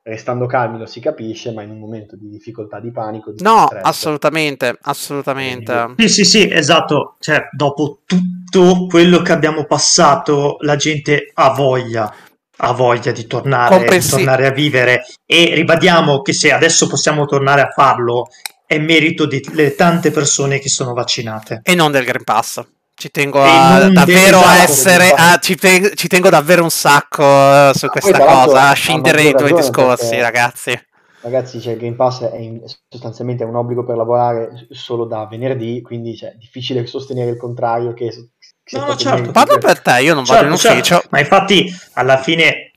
restando 0.09 0.45
calmi 0.45 0.77
lo 0.77 0.85
si 0.85 0.99
capisce, 0.99 1.51
ma 1.51 1.61
in 1.61 1.69
un 1.69 1.79
momento 1.79 2.15
di 2.15 2.29
difficoltà, 2.29 2.79
di 2.79 2.91
panico. 2.91 3.31
Di 3.31 3.41
no, 3.43 3.65
stress, 3.67 3.85
assolutamente, 3.85 4.77
assolutamente. 4.81 5.93
Sì, 5.97 6.09
sì, 6.09 6.25
sì, 6.25 6.49
esatto. 6.51 7.15
Cioè, 7.19 7.49
dopo 7.51 8.01
tutto 8.05 8.87
quello 8.87 9.21
che 9.21 9.31
abbiamo 9.31 9.65
passato, 9.65 10.57
la 10.61 10.75
gente 10.75 11.31
ha 11.33 11.51
voglia. 11.51 12.13
Ha 12.61 12.73
voglia 12.73 13.13
di 13.13 13.25
tornare, 13.25 13.73
Comprensi- 13.73 14.17
di 14.17 14.23
tornare 14.23 14.47
a 14.47 14.51
vivere 14.51 15.05
e 15.25 15.53
ribadiamo 15.53 16.21
che 16.21 16.33
se 16.33 16.51
adesso 16.51 16.87
possiamo 16.87 17.25
tornare 17.25 17.61
a 17.61 17.71
farlo 17.73 18.27
è 18.65 18.77
merito 18.77 19.25
delle 19.25 19.75
tante 19.75 20.11
persone 20.11 20.59
che 20.59 20.67
sono 20.67 20.91
vaccinate 20.93 21.61
e 21.63 21.73
non 21.73 21.91
del 21.91 22.03
Green 22.03 22.25
Pass. 22.25 22.61
Ci 22.99 23.11
tengo 23.11 23.41
a, 23.41 23.89
davvero 23.89 24.41
a 24.41 24.61
essere, 24.61 25.13
a, 25.15 25.37
ci, 25.37 25.55
te, 25.55 25.93
ci, 25.95 26.09
tengo 26.09 26.29
davvero 26.29 26.63
un 26.63 26.69
sacco 26.69 27.23
uh, 27.23 27.71
su 27.71 27.87
questa 27.87 28.19
cosa, 28.19 28.67
a 28.67 28.73
scindere 28.73 29.21
i 29.21 29.31
due 29.31 29.53
discorsi, 29.53 30.19
ragazzi. 30.19 30.77
Ragazzi, 31.21 31.61
cioè, 31.61 31.71
il 31.71 31.79
Green 31.79 31.95
Pass 31.95 32.23
è 32.23 32.35
in, 32.35 32.61
sostanzialmente 32.89 33.45
un 33.45 33.55
obbligo 33.55 33.85
per 33.85 33.95
lavorare 33.95 34.67
solo 34.71 35.05
da 35.05 35.25
venerdì, 35.27 35.81
quindi 35.81 36.13
cioè, 36.17 36.31
è 36.31 36.35
difficile 36.35 36.85
sostenere 36.87 37.29
il 37.29 37.37
contrario. 37.37 37.93
Che, 37.93 38.31
che 38.61 38.77
no, 38.77 38.87
no, 38.87 38.95
certo. 38.97 39.31
Parlo 39.31 39.59
per 39.59 39.79
te, 39.79 40.01
io 40.01 40.13
non 40.13 40.25
certo, 40.25 40.41
vado 40.41 40.53
in 40.53 40.59
certo. 40.59 40.77
ufficio. 40.77 41.03
Ma 41.09 41.19
infatti, 41.19 41.73
alla 41.93 42.17
fine, 42.17 42.73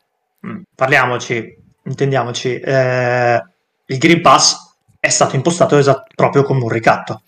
mm, 0.46 0.60
parliamoci, 0.72 1.56
intendiamoci, 1.82 2.60
eh, 2.60 3.42
il 3.86 3.98
Green 3.98 4.20
Pass 4.20 4.76
è 5.00 5.08
stato 5.08 5.34
impostato 5.34 5.76
esatto, 5.78 6.04
proprio 6.14 6.44
come 6.44 6.62
un 6.62 6.68
ricatto. 6.68 7.22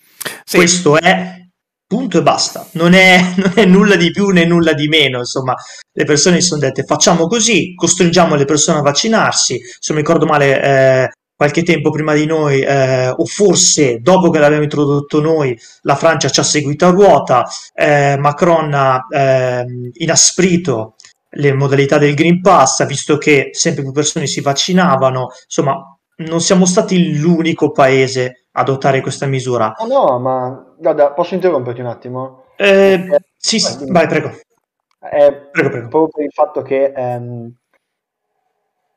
Sì. 0.45 0.59
Questo 0.59 0.97
è 0.97 1.44
punto 1.95 2.19
e 2.19 2.23
basta, 2.23 2.67
non 2.73 2.93
è, 2.93 3.21
non 3.39 3.53
è, 3.55 3.65
nulla 3.65 3.95
di 3.95 4.11
più 4.11 4.31
né 4.31 4.45
nulla 4.45 4.73
di 4.73 4.89
meno, 4.89 5.19
insomma, 5.19 5.55
le 5.93 6.05
persone 6.05 6.41
si 6.41 6.49
sono 6.49 6.61
dette 6.61 6.83
facciamo 6.83 7.29
così, 7.29 7.73
costringiamo 7.77 8.35
le 8.35 8.45
persone 8.45 8.79
a 8.79 8.83
vaccinarsi, 8.83 9.61
se 9.61 9.93
non 9.93 10.03
mi 10.03 10.05
ricordo 10.05 10.27
male 10.27 10.63
eh, 10.63 11.11
qualche 11.37 11.63
tempo 11.63 11.91
prima 11.91 12.13
di 12.15 12.27
noi, 12.27 12.63
eh, 12.63 13.11
o 13.11 13.25
forse 13.27 13.99
dopo 14.01 14.31
che 14.31 14.41
l'abbiamo 14.41 14.65
introdotto 14.65 15.21
noi, 15.21 15.57
la 15.83 15.95
Francia 15.95 16.29
ci 16.29 16.41
ha 16.41 16.43
seguito 16.43 16.87
a 16.87 16.91
ruota, 16.91 17.47
eh, 17.73 18.17
Macron 18.19 18.75
ha 18.75 19.07
ehm, 19.09 19.91
inasprito 19.93 20.97
le 21.37 21.53
modalità 21.53 21.99
del 21.99 22.15
Green 22.15 22.41
Pass, 22.41 22.85
visto 22.87 23.19
che 23.19 23.51
sempre 23.53 23.83
più 23.83 23.93
persone 23.93 24.27
si 24.27 24.41
vaccinavano, 24.41 25.29
insomma, 25.45 25.81
non 26.17 26.41
siamo 26.41 26.65
stati 26.65 27.17
l'unico 27.19 27.71
paese 27.71 28.47
a 28.53 28.61
adottare 28.61 29.01
questa 29.01 29.27
misura. 29.27 29.75
Ah 29.77 29.87
no, 29.87 30.19
ma 30.21 30.74
guarda, 30.85 31.13
posso 31.13 31.35
interromperti 31.35 31.81
un 31.81 31.87
attimo? 31.87 32.45
Eh, 32.57 32.93
eh, 32.93 33.21
sì, 33.37 33.59
sì, 33.59 33.91
vai, 33.91 34.07
prego. 34.07 34.29
È 34.99 35.33
prego, 35.51 35.71
prego. 35.71 35.89
Proprio 35.89 36.09
per 36.09 36.25
il 36.25 36.33
fatto 36.33 36.61
che 36.61 36.93
ehm, 36.95 37.55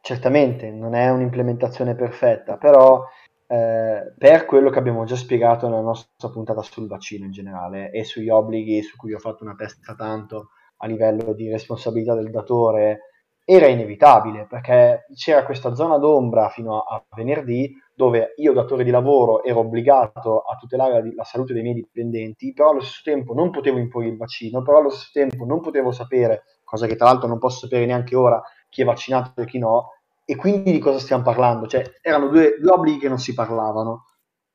certamente 0.02 0.70
non 0.70 0.96
è 0.96 1.10
un'implementazione 1.10 1.96
perfetta, 1.96 2.58
però 2.58 3.06
eh, 3.48 4.14
per 4.18 4.46
quello 4.46 4.70
che 4.70 4.80
abbiamo 4.80 5.06
già 5.06 5.16
spiegato 5.16 5.70
nella 5.70 5.82
nostra 5.82 6.30
puntata 6.30 6.62
sul 6.62 6.88
vaccino 6.88 7.26
in 7.26 7.32
generale 7.32 7.92
e 7.92 8.04
sugli 8.04 8.30
obblighi 8.30 8.82
su 8.82 8.98
cui 8.98 9.14
ho 9.14 9.20
fatto 9.20 9.44
una 9.46 9.56
testa 9.56 9.96
tanto 9.96 10.50
a 10.80 10.88
livello 10.88 11.34
di 11.34 11.50
responsabilità 11.50 12.14
del 12.16 12.30
datore, 12.30 13.00
era 13.46 13.68
inevitabile 13.68 14.46
perché 14.46 15.06
c'era 15.16 15.46
questa 15.46 15.74
zona 15.74 15.98
d'ombra 15.98 16.50
fino 16.50 16.82
a, 16.82 16.96
a 16.96 17.06
venerdì 17.16 17.74
dove 17.98 18.36
io 18.38 18.54
datore 18.54 18.84
di 18.84 18.92
lavoro 18.92 19.44
ero 19.44 19.62
obbligato 19.62 20.42
a 20.42 20.56
tutelare 20.56 21.02
la, 21.02 21.12
la 21.16 21.24
salute 21.24 21.54
dei 21.54 21.64
miei 21.64 21.74
dipendenti, 21.74 22.54
però 22.54 22.70
allo 22.70 22.80
stesso 22.80 23.02
tempo 23.04 23.34
non 23.34 23.50
potevo 23.50 23.80
imporre 23.80 24.10
il 24.10 24.18
vaccino, 24.18 24.62
però 24.62 24.78
allo 24.78 24.92
stesso 24.92 25.10
tempo 25.14 25.46
non 25.46 25.62
potevo 25.62 25.92
sapere, 25.92 26.44
cosa 26.64 26.86
che 26.86 26.96
tra 26.96 27.08
l'altro 27.08 27.28
non 27.28 27.40
posso 27.40 27.62
sapere 27.62 27.88
neanche 27.88 28.16
ora, 28.16 28.40
chi 28.70 28.84
è 28.84 28.86
vaccinato 28.86 29.42
e 29.42 29.46
chi 29.46 29.58
no, 29.58 29.94
e 30.24 30.36
quindi 30.36 30.72
di 30.72 30.78
cosa 30.78 31.00
stiamo 31.00 31.24
parlando? 31.24 31.66
Cioè, 31.66 31.98
erano 32.04 32.28
due, 32.28 32.58
due 32.60 32.72
obblighi 32.72 33.00
che 33.00 33.10
non 33.10 33.18
si 33.18 33.34
parlavano. 33.34 34.06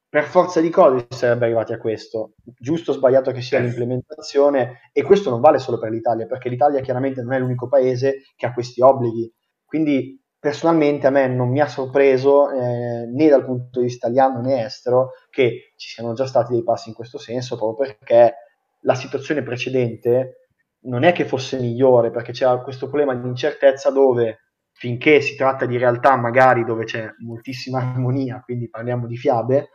Per 0.09 0.23
forza 0.23 0.61
di 0.61 0.71
cose 0.71 1.07
si 1.11 1.19
sarebbe 1.19 1.47
arrivati 1.47 1.73
a 1.73 1.79
questo, 1.79 2.35
giusto 2.45 2.93
o 2.93 2.95
sbagliato 2.95 3.33
che 3.33 3.41
sia 3.41 3.59
l'implementazione, 3.59 4.91
e 4.93 5.03
questo 5.03 5.31
non 5.31 5.41
vale 5.41 5.59
solo 5.59 5.81
per 5.81 5.91
l'Italia, 5.91 6.27
perché 6.27 6.49
l'Italia 6.49 6.81
chiaramente 6.81 7.23
non 7.23 7.33
è 7.33 7.41
l'unico 7.41 7.67
paese 7.67 8.21
che 8.37 8.47
ha 8.47 8.53
questi 8.53 8.81
obblighi. 8.83 9.33
Quindi 9.65 10.22
personalmente 10.43 11.07
a 11.07 11.11
me 11.11 11.29
non 11.29 11.51
mi 11.51 11.61
ha 11.61 11.69
sorpreso 11.69 12.51
eh, 12.51 13.07
né 13.07 13.29
dal 13.29 13.45
punto 13.45 13.79
di 13.79 13.87
vista 13.87 14.09
italiano 14.09 14.41
né 14.41 14.65
estero 14.65 15.13
che 15.31 15.73
ci 15.77 15.91
siano 15.91 16.15
già 16.15 16.27
stati 16.27 16.53
dei 16.53 16.65
passi 16.65 16.89
in 16.89 16.97
questo 16.97 17.17
senso, 17.17 17.57
proprio 17.57 17.87
perché 17.87 18.35
la 18.81 18.97
situazione 18.97 19.45
precedente 19.45 20.49
non 20.87 21.05
è 21.05 21.13
che 21.13 21.27
fosse 21.27 21.61
migliore, 21.61 22.11
perché 22.11 22.33
c'era 22.33 22.61
questo 22.61 22.89
problema 22.89 23.15
di 23.15 23.29
incertezza 23.29 23.93
dove 23.93 24.41
finché 24.73 25.21
si 25.21 25.37
tratta 25.37 25.65
di 25.65 25.79
realtà 25.79 26.17
magari 26.17 26.65
dove 26.65 26.87
c'è 26.87 27.09
moltissima 27.19 27.79
armonia, 27.79 28.43
quindi 28.45 28.69
parliamo 28.69 29.07
di 29.07 29.17
fiabe, 29.17 29.69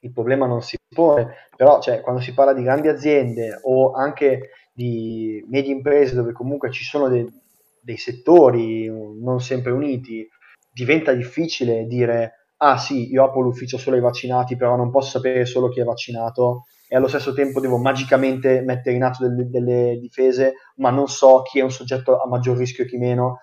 il 0.00 0.12
problema 0.12 0.44
non 0.44 0.60
si 0.60 0.76
pone, 0.94 1.48
però 1.56 1.80
cioè, 1.80 2.02
quando 2.02 2.20
si 2.20 2.34
parla 2.34 2.52
di 2.52 2.62
grandi 2.62 2.88
aziende 2.88 3.58
o 3.62 3.92
anche 3.92 4.50
di 4.70 5.42
medie 5.48 5.72
imprese 5.72 6.14
dove 6.14 6.32
comunque 6.32 6.70
ci 6.70 6.84
sono 6.84 7.08
dei, 7.08 7.26
dei 7.82 7.96
settori 7.96 8.86
non 8.86 9.40
sempre 9.40 9.72
uniti, 9.72 10.26
diventa 10.70 11.12
difficile 11.12 11.86
dire 11.86 12.32
ah 12.60 12.76
sì, 12.76 13.10
io 13.10 13.24
apro 13.24 13.40
l'ufficio 13.40 13.78
solo 13.78 13.96
ai 13.96 14.02
vaccinati, 14.02 14.56
però 14.56 14.76
non 14.76 14.90
posso 14.90 15.10
sapere 15.18 15.44
solo 15.44 15.68
chi 15.68 15.80
è 15.80 15.84
vaccinato 15.84 16.64
e 16.88 16.96
allo 16.96 17.06
stesso 17.06 17.34
tempo 17.34 17.60
devo 17.60 17.76
magicamente 17.78 18.62
mettere 18.62 18.96
in 18.96 19.02
atto 19.04 19.28
delle, 19.28 19.48
delle 19.48 19.98
difese, 20.00 20.54
ma 20.76 20.90
non 20.90 21.06
so 21.06 21.42
chi 21.42 21.58
è 21.58 21.62
un 21.62 21.70
soggetto 21.70 22.20
a 22.20 22.26
maggior 22.26 22.56
rischio 22.56 22.84
e 22.84 22.86
chi 22.86 22.96
meno. 22.96 23.40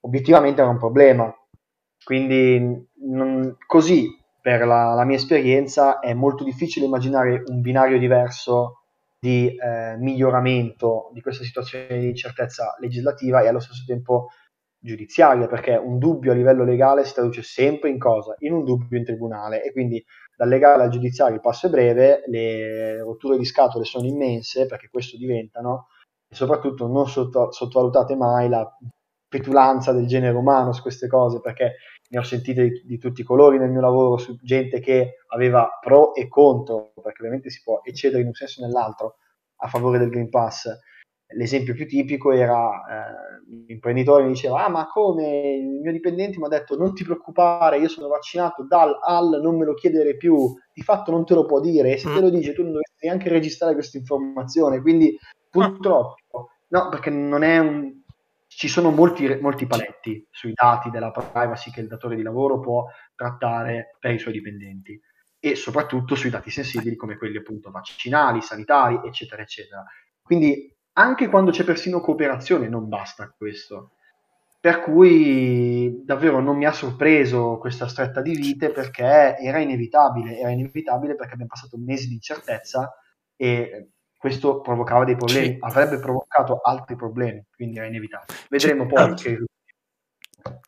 Obiettivamente 0.00 0.60
era 0.60 0.70
un 0.70 0.78
problema. 0.78 1.32
Quindi 2.04 2.88
non, 3.06 3.56
così, 3.66 4.08
per 4.40 4.66
la, 4.66 4.94
la, 4.94 5.04
mia 5.04 5.16
esperienza, 5.16 6.00
è 6.00 6.12
molto 6.12 6.42
difficile 6.42 6.86
immaginare 6.86 7.44
un 7.46 7.60
binario 7.60 7.98
diverso 7.98 8.81
di 9.22 9.54
eh, 9.54 9.96
miglioramento 9.98 11.10
di 11.12 11.20
questa 11.20 11.44
situazione 11.44 11.96
di 12.00 12.08
incertezza 12.08 12.74
legislativa 12.80 13.40
e 13.40 13.46
allo 13.46 13.60
stesso 13.60 13.84
tempo 13.86 14.30
giudiziaria, 14.80 15.46
perché 15.46 15.76
un 15.76 15.98
dubbio 15.98 16.32
a 16.32 16.34
livello 16.34 16.64
legale 16.64 17.04
si 17.04 17.14
traduce 17.14 17.42
sempre 17.42 17.88
in 17.88 18.00
cosa? 18.00 18.34
In 18.40 18.52
un 18.52 18.64
dubbio 18.64 18.98
in 18.98 19.04
tribunale 19.04 19.62
e 19.62 19.70
quindi 19.70 20.04
dal 20.36 20.48
legale 20.48 20.82
al 20.82 20.90
giudiziario 20.90 21.36
il 21.36 21.40
passo 21.40 21.68
è 21.68 21.70
breve, 21.70 22.24
le 22.26 22.98
rotture 22.98 23.38
di 23.38 23.44
scatole 23.44 23.84
sono 23.84 24.06
immense 24.08 24.66
perché 24.66 24.88
questo 24.90 25.16
diventano 25.16 25.86
e 26.28 26.34
soprattutto 26.34 26.88
non 26.88 27.06
sotto, 27.06 27.52
sottovalutate 27.52 28.16
mai 28.16 28.48
la 28.48 28.68
petulanza 29.28 29.92
del 29.92 30.08
genere 30.08 30.36
umano 30.36 30.72
su 30.72 30.82
queste 30.82 31.06
cose 31.06 31.40
perché 31.40 31.76
ne 32.12 32.18
ho 32.18 32.22
sentite 32.22 32.68
di, 32.68 32.82
di, 32.84 32.98
tutti 32.98 33.22
i 33.22 33.24
colori 33.24 33.58
nel 33.58 33.70
mio 33.70 33.80
lavoro 33.80 34.18
su 34.18 34.36
gente 34.42 34.80
che 34.80 35.16
aveva 35.28 35.78
pro 35.80 36.14
e 36.14 36.28
contro, 36.28 36.92
perché 36.94 37.20
ovviamente 37.20 37.48
si 37.48 37.62
può 37.62 37.80
eccedere 37.82 38.20
in 38.20 38.28
un 38.28 38.34
senso 38.34 38.60
o 38.60 38.66
nell'altro 38.66 39.16
a 39.56 39.68
favore 39.68 39.98
del 39.98 40.10
Green 40.10 40.28
Pass. 40.28 40.68
L'esempio 41.34 41.72
più 41.72 41.88
tipico 41.88 42.30
era 42.30 42.68
eh, 42.68 43.64
l'imprenditore 43.66 44.24
mi 44.24 44.32
diceva: 44.32 44.66
Ah, 44.66 44.68
ma 44.68 44.86
come 44.88 45.54
il 45.54 45.80
mio 45.80 45.90
dipendente 45.90 46.38
mi 46.38 46.44
ha 46.44 46.48
detto 46.48 46.76
non 46.76 46.92
ti 46.92 47.02
preoccupare, 47.02 47.78
io 47.78 47.88
sono 47.88 48.08
vaccinato 48.08 48.66
dal 48.66 48.94
al, 49.02 49.40
non 49.40 49.56
me 49.56 49.64
lo 49.64 49.72
chiedere 49.72 50.18
più. 50.18 50.54
Di 50.74 50.82
fatto 50.82 51.10
non 51.10 51.24
te 51.24 51.32
lo 51.32 51.46
può 51.46 51.60
dire, 51.60 51.92
e 51.92 51.96
se 51.96 52.12
te 52.12 52.20
lo 52.20 52.28
dice, 52.28 52.52
tu 52.52 52.62
non 52.62 52.72
dovresti 52.72 53.06
neanche 53.06 53.30
registrare 53.30 53.72
questa 53.72 53.96
informazione. 53.96 54.82
Quindi, 54.82 55.16
purtroppo, 55.48 56.50
no, 56.68 56.88
perché 56.90 57.08
non 57.08 57.42
è 57.42 57.58
un, 57.58 58.01
ci 58.56 58.68
sono 58.68 58.90
molti, 58.90 59.26
molti 59.40 59.66
paletti 59.66 60.26
sui 60.30 60.52
dati 60.52 60.90
della 60.90 61.10
privacy 61.10 61.70
che 61.70 61.80
il 61.80 61.88
datore 61.88 62.16
di 62.16 62.22
lavoro 62.22 62.60
può 62.60 62.86
trattare 63.14 63.96
per 63.98 64.12
i 64.12 64.18
suoi 64.18 64.34
dipendenti 64.34 65.00
e 65.38 65.56
soprattutto 65.56 66.14
sui 66.14 66.30
dati 66.30 66.50
sensibili 66.50 66.94
come 66.94 67.16
quelli 67.16 67.38
appunto 67.38 67.70
vaccinali, 67.70 68.42
sanitari, 68.42 69.00
eccetera, 69.04 69.42
eccetera. 69.42 69.84
Quindi 70.22 70.72
anche 70.92 71.28
quando 71.28 71.50
c'è 71.50 71.64
persino 71.64 72.00
cooperazione 72.00 72.68
non 72.68 72.88
basta 72.88 73.32
questo. 73.36 73.92
Per 74.60 74.80
cui 74.80 76.02
davvero 76.04 76.40
non 76.40 76.56
mi 76.56 76.66
ha 76.66 76.72
sorpreso 76.72 77.58
questa 77.58 77.88
stretta 77.88 78.22
di 78.22 78.34
vite 78.34 78.70
perché 78.70 79.36
era 79.36 79.58
inevitabile, 79.58 80.38
era 80.38 80.50
inevitabile 80.50 81.16
perché 81.16 81.32
abbiamo 81.32 81.50
passato 81.52 81.76
mesi 81.78 82.06
di 82.06 82.14
incertezza 82.14 82.94
e 83.34 83.88
questo 84.22 84.60
provocava 84.60 85.04
dei 85.04 85.16
problemi, 85.16 85.56
avrebbe 85.58 85.98
provocato 85.98 86.60
altri 86.62 86.94
problemi, 86.94 87.44
quindi 87.56 87.78
era 87.78 87.88
inevitabile. 87.88 88.38
Vedremo 88.48 88.86
poi 88.86 89.14
che 89.14 89.44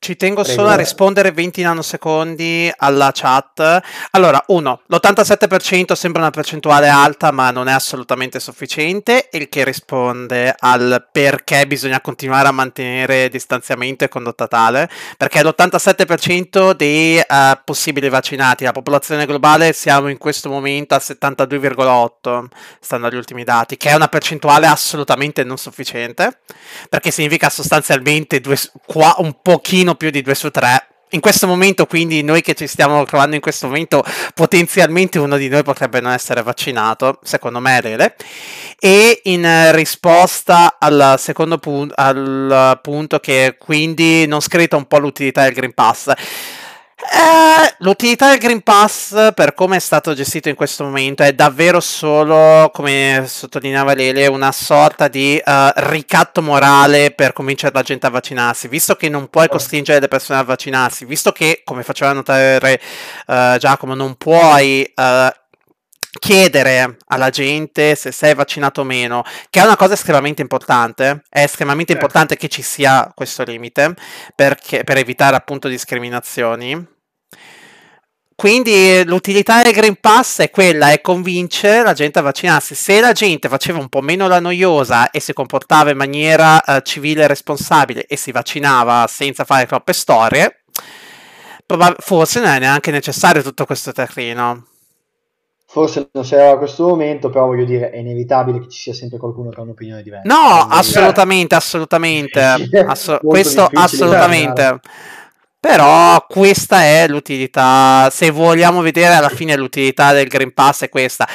ci 0.04 0.16
tengo 0.16 0.42
Prego. 0.42 0.58
solo 0.60 0.70
a 0.70 0.76
rispondere 0.76 1.32
20 1.32 1.62
nanosecondi 1.62 2.70
alla 2.76 3.10
chat. 3.14 3.80
Allora, 4.10 4.42
uno, 4.48 4.82
l'87% 4.86 5.94
sembra 5.94 6.20
una 6.20 6.30
percentuale 6.30 6.88
alta, 6.88 7.30
ma 7.30 7.50
non 7.50 7.68
è 7.68 7.72
assolutamente 7.72 8.38
sufficiente. 8.38 9.30
Il 9.32 9.48
che 9.48 9.64
risponde 9.64 10.54
al 10.58 11.08
perché 11.10 11.66
bisogna 11.66 12.02
continuare 12.02 12.48
a 12.48 12.52
mantenere 12.52 13.30
distanziamento 13.30 14.04
e 14.04 14.08
condotta 14.08 14.46
tale. 14.46 14.90
Perché 15.16 15.42
l'87% 15.42 16.72
dei 16.72 17.16
uh, 17.16 17.58
possibili 17.64 18.10
vaccinati, 18.10 18.64
la 18.64 18.72
popolazione 18.72 19.24
globale, 19.24 19.72
siamo 19.72 20.08
in 20.08 20.18
questo 20.18 20.50
momento 20.50 20.94
al 20.94 21.02
72,8, 21.02 22.44
stando 22.78 23.06
agli 23.06 23.16
ultimi 23.16 23.42
dati, 23.42 23.78
che 23.78 23.88
è 23.88 23.94
una 23.94 24.08
percentuale 24.08 24.66
assolutamente 24.66 25.44
non 25.44 25.56
sufficiente. 25.56 26.40
Perché 26.90 27.10
significa 27.10 27.48
sostanzialmente 27.48 28.40
due, 28.40 28.58
qua, 28.84 29.14
un 29.18 29.38
po' 29.40 29.60
pochino 29.64 29.94
più 29.94 30.10
di 30.10 30.20
2 30.20 30.34
su 30.34 30.50
3 30.50 30.88
in 31.10 31.20
questo 31.20 31.46
momento, 31.46 31.86
quindi 31.86 32.22
noi 32.22 32.42
che 32.42 32.54
ci 32.54 32.66
stiamo 32.66 33.04
trovando 33.04 33.34
in 33.34 33.40
questo 33.40 33.66
momento, 33.66 34.04
potenzialmente 34.34 35.18
uno 35.18 35.36
di 35.36 35.48
noi 35.48 35.62
potrebbe 35.62 36.00
non 36.00 36.12
essere 36.12 36.42
vaccinato, 36.42 37.20
secondo 37.22 37.60
me 37.60 37.80
Rele. 37.80 38.16
E 38.78 39.20
in 39.24 39.70
risposta 39.72 40.76
al 40.78 41.14
secondo 41.18 41.58
punto, 41.58 41.94
al 41.96 42.78
punto 42.82 43.20
che 43.20 43.56
quindi 43.58 44.26
non 44.26 44.40
scritto 44.40 44.76
un 44.76 44.86
po' 44.86 44.98
l'utilità 44.98 45.44
del 45.44 45.54
Green 45.54 45.72
Pass. 45.72 46.12
Eh, 47.06 47.74
l'utilità 47.80 48.30
del 48.30 48.38
Green 48.38 48.62
Pass, 48.62 49.34
per 49.34 49.52
come 49.52 49.76
è 49.76 49.78
stato 49.78 50.14
gestito 50.14 50.48
in 50.48 50.54
questo 50.54 50.84
momento, 50.84 51.22
è 51.22 51.34
davvero 51.34 51.78
solo, 51.78 52.70
come 52.72 53.24
sottolineava 53.26 53.92
Lele, 53.92 54.26
una 54.26 54.52
sorta 54.52 55.08
di 55.08 55.40
uh, 55.44 55.52
ricatto 55.74 56.40
morale 56.40 57.10
per 57.10 57.34
convincere 57.34 57.74
la 57.74 57.82
gente 57.82 58.06
a 58.06 58.10
vaccinarsi. 58.10 58.68
Visto 58.68 58.96
che 58.96 59.10
non 59.10 59.28
puoi 59.28 59.48
costringere 59.48 60.00
le 60.00 60.08
persone 60.08 60.38
a 60.38 60.44
vaccinarsi, 60.44 61.04
visto 61.04 61.30
che, 61.30 61.60
come 61.62 61.82
faceva 61.82 62.12
notare 62.12 62.80
uh, 63.26 63.58
Giacomo, 63.58 63.94
non 63.94 64.16
puoi 64.16 64.90
uh, 64.96 65.28
chiedere 66.18 66.96
alla 67.08 67.28
gente 67.28 67.96
se 67.96 68.12
sei 68.12 68.34
vaccinato 68.34 68.80
o 68.80 68.84
meno, 68.84 69.22
che 69.50 69.60
è 69.60 69.62
una 69.64 69.76
cosa 69.76 69.92
estremamente 69.92 70.40
importante, 70.40 71.22
è 71.28 71.42
estremamente 71.42 71.92
certo. 71.92 72.06
importante 72.06 72.36
che 72.38 72.48
ci 72.48 72.62
sia 72.62 73.12
questo 73.14 73.42
limite 73.42 73.94
perché, 74.34 74.84
per 74.84 74.96
evitare 74.96 75.36
appunto 75.36 75.68
discriminazioni. 75.68 76.92
Quindi 78.36 79.04
l'utilità 79.04 79.62
del 79.62 79.72
Green 79.72 79.96
Pass 80.00 80.40
è 80.40 80.50
quella, 80.50 80.90
è 80.90 81.00
convincere 81.00 81.82
la 81.84 81.92
gente 81.92 82.18
a 82.18 82.22
vaccinarsi. 82.22 82.74
Se 82.74 83.00
la 83.00 83.12
gente 83.12 83.48
faceva 83.48 83.78
un 83.78 83.88
po' 83.88 84.00
meno 84.00 84.26
la 84.26 84.40
noiosa 84.40 85.10
e 85.10 85.20
si 85.20 85.32
comportava 85.32 85.90
in 85.90 85.96
maniera 85.96 86.60
uh, 86.66 86.80
civile 86.80 87.22
e 87.24 87.26
responsabile 87.28 88.06
e 88.06 88.16
si 88.16 88.32
vaccinava 88.32 89.06
senza 89.08 89.44
fare 89.44 89.66
troppe 89.66 89.92
storie, 89.92 90.64
probab- 91.64 92.00
forse 92.00 92.40
non 92.40 92.50
è 92.50 92.58
neanche 92.58 92.90
necessario 92.90 93.40
tutto 93.40 93.66
questo 93.66 93.92
terreno. 93.92 94.66
Forse 95.66 96.08
non 96.12 96.24
serve 96.24 96.50
a 96.50 96.58
questo 96.58 96.86
momento, 96.86 97.30
però 97.30 97.46
voglio 97.46 97.64
dire, 97.64 97.90
è 97.90 97.98
inevitabile 97.98 98.60
che 98.60 98.68
ci 98.68 98.78
sia 98.78 98.94
sempre 98.94 99.18
qualcuno 99.18 99.50
che 99.50 99.58
ha 99.58 99.62
un'opinione 99.62 100.02
diversa. 100.02 100.28
No, 100.28 100.66
assolutamente, 100.68 101.54
assolutamente. 101.54 102.40
Asso- 102.86 103.18
questo 103.22 103.68
assolutamente. 103.72 104.80
Però 105.64 106.26
questa 106.26 106.82
è 106.82 107.08
l'utilità, 107.08 108.10
se 108.10 108.28
vogliamo 108.28 108.82
vedere 108.82 109.14
alla 109.14 109.30
fine 109.30 109.56
l'utilità 109.56 110.12
del 110.12 110.28
Green 110.28 110.52
Pass 110.52 110.82
è 110.82 110.90
questa. 110.90 111.26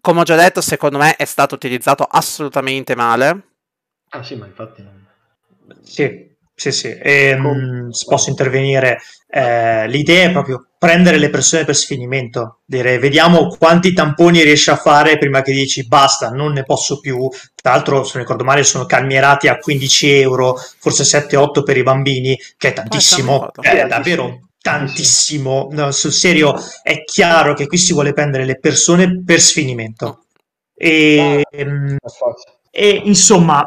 Come 0.00 0.20
ho 0.20 0.22
già 0.22 0.34
detto, 0.34 0.62
secondo 0.62 0.96
me 0.96 1.14
è 1.14 1.26
stato 1.26 1.56
utilizzato 1.56 2.04
assolutamente 2.04 2.96
male. 2.96 3.48
Ah 4.12 4.22
sì, 4.22 4.34
ma 4.36 4.46
infatti... 4.46 4.82
Sì, 5.82 6.29
sì, 6.60 6.72
sì. 6.72 6.88
E, 6.88 7.28
ehm, 7.28 7.88
se 7.88 8.04
posso 8.06 8.28
intervenire, 8.28 9.00
eh, 9.30 9.88
l'idea 9.88 10.28
è 10.28 10.30
proprio 10.30 10.66
prendere 10.76 11.16
le 11.16 11.30
persone 11.30 11.64
per 11.64 11.74
sfinimento, 11.74 12.58
dire 12.66 12.98
vediamo 12.98 13.48
quanti 13.48 13.94
tamponi 13.94 14.42
riesci 14.42 14.68
a 14.68 14.76
fare 14.76 15.16
prima 15.16 15.40
che 15.40 15.52
dici 15.52 15.86
basta, 15.86 16.28
non 16.28 16.52
ne 16.52 16.64
posso 16.64 17.00
più. 17.00 17.30
Tra 17.54 17.72
l'altro, 17.72 18.04
se 18.04 18.10
non 18.12 18.24
ricordo 18.24 18.44
male, 18.44 18.62
sono 18.64 18.84
calmierati 18.84 19.48
a 19.48 19.56
15 19.56 20.10
euro, 20.10 20.54
forse 20.78 21.04
7-8 21.04 21.62
per 21.62 21.78
i 21.78 21.82
bambini, 21.82 22.38
che 22.58 22.68
è 22.68 22.72
tantissimo, 22.74 23.46
ah, 23.46 23.62
è 23.62 23.86
davvero 23.86 24.48
tantissimo. 24.60 25.68
No, 25.70 25.90
sul 25.92 26.12
serio, 26.12 26.54
è 26.82 27.04
chiaro 27.04 27.54
che 27.54 27.66
qui 27.68 27.78
si 27.78 27.94
vuole 27.94 28.12
prendere 28.12 28.44
le 28.44 28.58
persone 28.58 29.22
per 29.24 29.40
sfinimento. 29.40 30.24
E, 30.74 31.42
ehm, 31.50 31.96
e 32.70 33.00
insomma, 33.04 33.66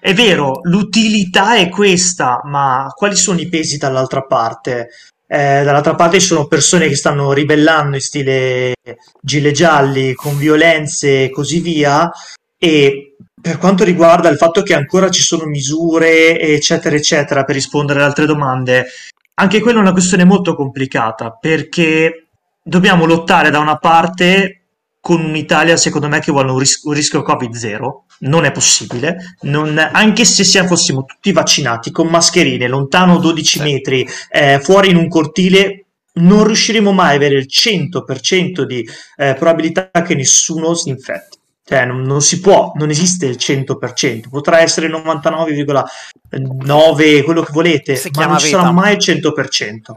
è 0.00 0.14
vero, 0.14 0.60
l'utilità 0.64 1.56
è 1.56 1.68
questa, 1.68 2.40
ma 2.44 2.92
quali 2.94 3.16
sono 3.16 3.40
i 3.40 3.48
pesi 3.48 3.76
dall'altra 3.76 4.22
parte? 4.22 4.88
Eh, 5.28 5.62
dall'altra 5.64 5.96
parte 5.96 6.20
ci 6.20 6.26
sono 6.26 6.46
persone 6.46 6.86
che 6.86 6.94
stanno 6.94 7.32
ribellando 7.32 7.96
in 7.96 8.00
stile 8.00 8.74
gilet 9.20 9.54
gialli 9.54 10.14
con 10.14 10.36
violenze 10.38 11.24
e 11.24 11.30
così 11.30 11.58
via 11.58 12.08
e 12.56 13.16
per 13.40 13.58
quanto 13.58 13.82
riguarda 13.82 14.28
il 14.28 14.36
fatto 14.36 14.62
che 14.62 14.74
ancora 14.74 15.10
ci 15.10 15.22
sono 15.22 15.46
misure 15.46 16.38
eccetera 16.38 16.94
eccetera 16.94 17.42
per 17.42 17.56
rispondere 17.56 17.98
ad 17.98 18.06
altre 18.06 18.24
domande 18.24 18.86
anche 19.34 19.60
quella 19.60 19.78
è 19.78 19.82
una 19.82 19.92
questione 19.92 20.24
molto 20.24 20.54
complicata 20.54 21.32
perché 21.32 22.28
dobbiamo 22.62 23.04
lottare 23.04 23.50
da 23.50 23.58
una 23.58 23.78
parte 23.78 24.65
con 25.06 25.24
un'Italia 25.24 25.76
secondo 25.76 26.08
me 26.08 26.18
che 26.18 26.32
vuole 26.32 26.50
un, 26.50 26.58
ris- 26.58 26.80
un 26.82 26.92
rischio 26.92 27.22
Covid 27.22 27.54
zero. 27.54 28.06
Non 28.20 28.44
è 28.44 28.50
possibile, 28.50 29.36
non, 29.42 29.78
anche 29.78 30.24
se 30.24 30.42
siamo, 30.42 30.66
fossimo 30.66 31.04
tutti 31.04 31.30
vaccinati 31.30 31.92
con 31.92 32.08
mascherine, 32.08 32.66
lontano 32.66 33.18
12 33.18 33.62
metri, 33.62 34.04
eh, 34.28 34.58
fuori 34.58 34.90
in 34.90 34.96
un 34.96 35.06
cortile, 35.06 35.84
non 36.14 36.44
riusciremo 36.44 36.90
mai 36.90 37.12
a 37.12 37.14
avere 37.14 37.36
il 37.36 37.46
100% 37.48 38.62
di 38.62 38.84
eh, 39.16 39.34
probabilità 39.34 39.92
che 40.04 40.16
nessuno 40.16 40.74
si 40.74 40.88
infetti. 40.88 41.38
Cioè, 41.62 41.84
non, 41.84 42.02
non, 42.02 42.20
si 42.20 42.40
può, 42.40 42.72
non 42.74 42.90
esiste 42.90 43.26
il 43.26 43.36
100%, 43.38 44.28
potrà 44.28 44.58
essere 44.58 44.88
il 44.88 44.92
99,9, 44.92 47.22
quello 47.22 47.42
che 47.42 47.52
volete, 47.52 47.94
si 47.94 48.10
ma 48.12 48.26
non 48.26 48.40
ci 48.40 48.48
sarà 48.48 48.72
mai 48.72 48.94
il 48.94 48.98
100%. 48.98 49.92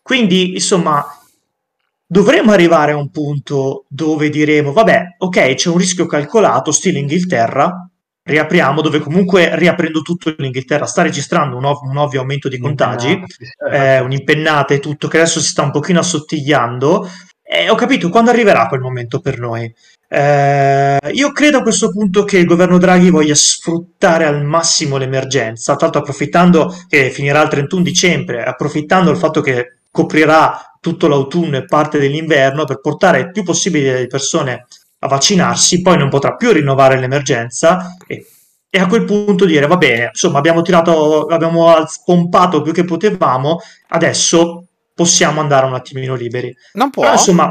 Quindi, 0.00 0.52
insomma, 0.52 1.04
dovremmo 2.14 2.52
arrivare 2.52 2.92
a 2.92 2.96
un 2.96 3.10
punto 3.10 3.86
dove 3.88 4.28
diremo, 4.28 4.72
vabbè, 4.72 5.16
ok, 5.18 5.54
c'è 5.54 5.68
un 5.68 5.78
rischio 5.78 6.06
calcolato, 6.06 6.70
stile 6.70 7.00
Inghilterra, 7.00 7.88
riapriamo, 8.22 8.80
dove 8.80 9.00
comunque 9.00 9.56
riaprendo 9.56 10.00
tutto 10.00 10.32
l'Inghilterra 10.38 10.86
sta 10.86 11.02
registrando 11.02 11.56
un, 11.56 11.64
ov- 11.64 11.82
un 11.82 11.96
ovvio 11.96 12.20
aumento 12.20 12.48
di 12.48 12.58
contagi, 12.58 13.20
eh, 13.68 13.98
un'impennata 13.98 14.74
e 14.74 14.78
tutto, 14.78 15.08
che 15.08 15.16
adesso 15.16 15.40
si 15.40 15.48
sta 15.48 15.62
un 15.62 15.72
pochino 15.72 15.98
assottigliando. 15.98 17.10
E 17.42 17.68
ho 17.68 17.74
capito 17.74 18.08
quando 18.10 18.30
arriverà 18.30 18.68
quel 18.68 18.80
momento 18.80 19.18
per 19.18 19.40
noi. 19.40 19.74
Eh, 20.08 20.98
io 21.14 21.32
credo 21.32 21.58
a 21.58 21.62
questo 21.62 21.90
punto 21.90 22.22
che 22.22 22.38
il 22.38 22.46
governo 22.46 22.78
Draghi 22.78 23.10
voglia 23.10 23.34
sfruttare 23.34 24.24
al 24.24 24.44
massimo 24.44 24.98
l'emergenza, 24.98 25.76
l'altro 25.76 26.00
approfittando 26.00 26.72
che 26.88 27.10
finirà 27.10 27.42
il 27.42 27.48
31 27.48 27.82
dicembre, 27.82 28.44
approfittando 28.44 29.10
del 29.10 29.18
fatto 29.18 29.40
che 29.40 29.78
coprirà 29.90 30.73
tutto 30.84 31.08
l'autunno 31.08 31.56
e 31.56 31.64
parte 31.64 31.98
dell'inverno 31.98 32.66
per 32.66 32.80
portare 32.80 33.20
il 33.20 33.30
più 33.30 33.42
possibile 33.42 34.00
le 34.00 34.06
persone 34.06 34.66
a 34.98 35.08
vaccinarsi, 35.08 35.80
poi 35.80 35.96
non 35.96 36.10
potrà 36.10 36.34
più 36.34 36.52
rinnovare 36.52 37.00
l'emergenza 37.00 37.96
e, 38.06 38.26
e 38.68 38.78
a 38.78 38.86
quel 38.86 39.04
punto 39.04 39.46
dire 39.46 39.66
va 39.66 39.78
bene, 39.78 40.08
insomma 40.08 40.38
abbiamo 40.38 40.60
tirato, 40.60 41.24
abbiamo 41.24 41.72
pompato 42.04 42.60
più 42.60 42.72
che 42.74 42.84
potevamo, 42.84 43.60
adesso 43.88 44.66
possiamo 44.94 45.40
andare 45.40 45.64
un 45.64 45.74
attimino 45.74 46.14
liberi. 46.14 46.54
Non 46.74 46.90
può. 46.90 47.02
Però, 47.04 47.14
insomma, 47.14 47.50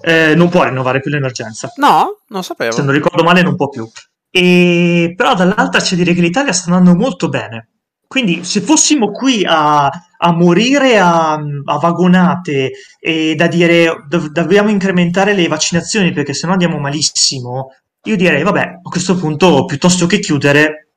eh, 0.00 0.34
non 0.34 0.48
può 0.48 0.64
rinnovare 0.64 1.00
più 1.00 1.10
l'emergenza. 1.10 1.70
No, 1.76 2.20
non 2.28 2.42
sapevo. 2.42 2.72
Se 2.72 2.82
non 2.82 2.94
ricordo 2.94 3.22
male 3.22 3.42
non 3.42 3.56
può 3.56 3.68
più. 3.68 3.86
E, 4.30 5.12
però 5.14 5.34
dall'altra 5.34 5.82
c'è 5.82 5.96
dire 5.96 6.14
che 6.14 6.22
l'Italia 6.22 6.52
sta 6.52 6.72
andando 6.72 6.98
molto 6.98 7.28
bene. 7.28 7.73
Quindi 8.14 8.44
se 8.44 8.60
fossimo 8.60 9.10
qui 9.10 9.44
a, 9.44 9.86
a 9.88 10.32
morire 10.32 10.98
a, 10.98 11.32
a, 11.32 11.78
vagonate 11.78 12.70
e 13.00 13.34
da 13.34 13.48
dire 13.48 14.04
dov- 14.06 14.28
dobbiamo 14.28 14.68
incrementare 14.68 15.32
le 15.32 15.48
vaccinazioni 15.48 16.12
perché 16.12 16.32
sennò 16.32 16.52
andiamo 16.52 16.78
malissimo, 16.78 17.74
io 18.04 18.14
direi 18.14 18.44
vabbè, 18.44 18.60
a 18.60 18.88
questo 18.88 19.16
punto 19.16 19.64
piuttosto 19.64 20.06
che 20.06 20.20
chiudere, 20.20 20.90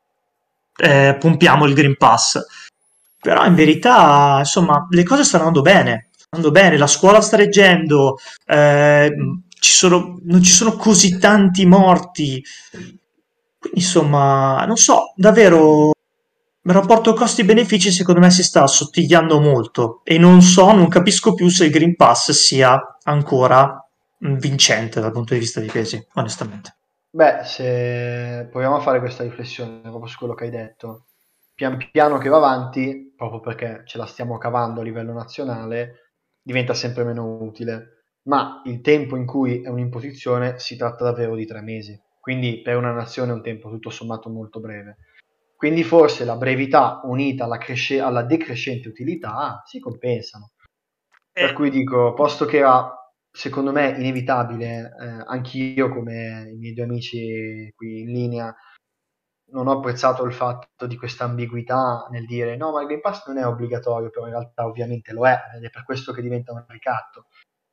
eh, 0.75 1.17
pompiamo 1.19 1.65
il 1.65 1.73
Green 1.73 1.97
Pass. 1.97 2.37
Però 3.19 3.43
in 3.47 3.55
verità, 3.55 4.35
insomma, 4.37 4.85
le 4.87 5.03
cose 5.03 5.23
stanno 5.23 5.47
andando 5.47 5.67
bene, 5.67 6.09
andando 6.29 6.51
bene, 6.51 6.77
la 6.77 6.85
scuola 6.85 7.19
sta 7.19 7.35
reggendo, 7.35 8.17
eh, 8.45 9.11
ci 9.59 9.71
sono, 9.73 10.19
non 10.21 10.43
ci 10.43 10.51
sono 10.51 10.73
così 10.73 11.17
tanti 11.17 11.65
morti. 11.65 12.43
Quindi, 12.69 13.79
insomma, 13.79 14.65
non 14.67 14.75
so, 14.75 15.13
davvero 15.15 15.95
il 16.67 16.73
rapporto 16.73 17.13
costi-benefici 17.13 17.91
secondo 17.91 18.19
me 18.19 18.29
si 18.29 18.43
sta 18.43 18.63
assottigliando 18.63 19.39
molto 19.39 20.01
e 20.03 20.17
non 20.17 20.41
so, 20.41 20.73
non 20.73 20.89
capisco 20.89 21.33
più 21.33 21.47
se 21.47 21.65
il 21.65 21.71
Green 21.71 21.95
Pass 21.95 22.31
sia 22.31 22.97
ancora 23.03 23.81
vincente 24.19 24.99
dal 24.99 25.13
punto 25.13 25.33
di 25.33 25.39
vista 25.39 25.61
dei 25.61 25.69
pesi, 25.69 26.05
onestamente. 26.15 26.75
Beh, 27.09 27.39
se 27.45 28.49
proviamo 28.51 28.75
a 28.75 28.81
fare 28.81 28.99
questa 28.99 29.23
riflessione 29.23 29.79
proprio 29.79 30.07
su 30.07 30.17
quello 30.17 30.33
che 30.33 30.43
hai 30.43 30.49
detto, 30.49 31.05
pian 31.55 31.77
piano 31.89 32.17
che 32.17 32.27
va 32.27 32.35
avanti, 32.35 33.13
proprio 33.15 33.39
perché 33.39 33.83
ce 33.85 33.97
la 33.97 34.05
stiamo 34.05 34.37
cavando 34.37 34.81
a 34.81 34.83
livello 34.83 35.13
nazionale, 35.13 36.11
diventa 36.41 36.73
sempre 36.73 37.05
meno 37.05 37.37
utile. 37.39 38.03
Ma 38.23 38.61
il 38.65 38.81
tempo 38.81 39.15
in 39.15 39.25
cui 39.25 39.61
è 39.61 39.69
un'imposizione 39.69 40.59
si 40.59 40.75
tratta 40.75 41.05
davvero 41.05 41.33
di 41.33 41.45
tre 41.45 41.61
mesi, 41.61 41.97
quindi 42.19 42.61
per 42.61 42.75
una 42.75 42.91
nazione 42.91 43.31
è 43.31 43.35
un 43.35 43.41
tempo 43.41 43.69
tutto 43.69 43.89
sommato 43.89 44.29
molto 44.29 44.59
breve 44.59 44.97
quindi 45.57 45.83
forse 45.83 46.23
la 46.23 46.37
brevità 46.37 47.01
unita 47.03 47.45
alla, 47.45 47.57
cresce- 47.57 47.99
alla 47.99 48.21
decrescente 48.21 48.87
utilità 48.87 49.63
si 49.65 49.79
compensano. 49.79 50.51
Eh. 51.33 51.41
Per 51.41 51.53
cui 51.53 51.71
dico, 51.71 52.13
posto 52.13 52.45
che 52.45 52.57
era 52.57 52.91
secondo 53.31 53.71
me 53.71 53.89
inevitabile, 53.89 54.95
eh, 54.99 55.23
anch'io 55.25 55.89
come 55.89 56.49
i 56.51 56.57
miei 56.57 56.73
due 56.73 56.83
amici 56.83 57.71
qui 57.75 58.01
in 58.01 58.11
linea, 58.11 58.55
non 59.49 59.67
ho 59.67 59.77
apprezzato 59.77 60.23
il 60.25 60.33
fatto 60.33 60.85
di 60.85 60.95
questa 60.95 61.23
ambiguità 61.23 62.07
nel 62.11 62.25
dire 62.25 62.55
no, 62.55 62.71
ma 62.71 62.81
il 62.81 62.87
Green 62.87 63.01
Pass 63.01 63.25
non 63.27 63.37
è 63.37 63.45
obbligatorio, 63.45 64.09
però 64.11 64.25
in 64.25 64.33
realtà 64.33 64.65
ovviamente 64.65 65.11
lo 65.11 65.25
è, 65.27 65.37
ed 65.55 65.63
è 65.63 65.69
per 65.69 65.85
questo 65.85 66.13
che 66.13 66.21
diventa 66.21 66.51
un 66.51 66.63
ricatto. 66.67 67.27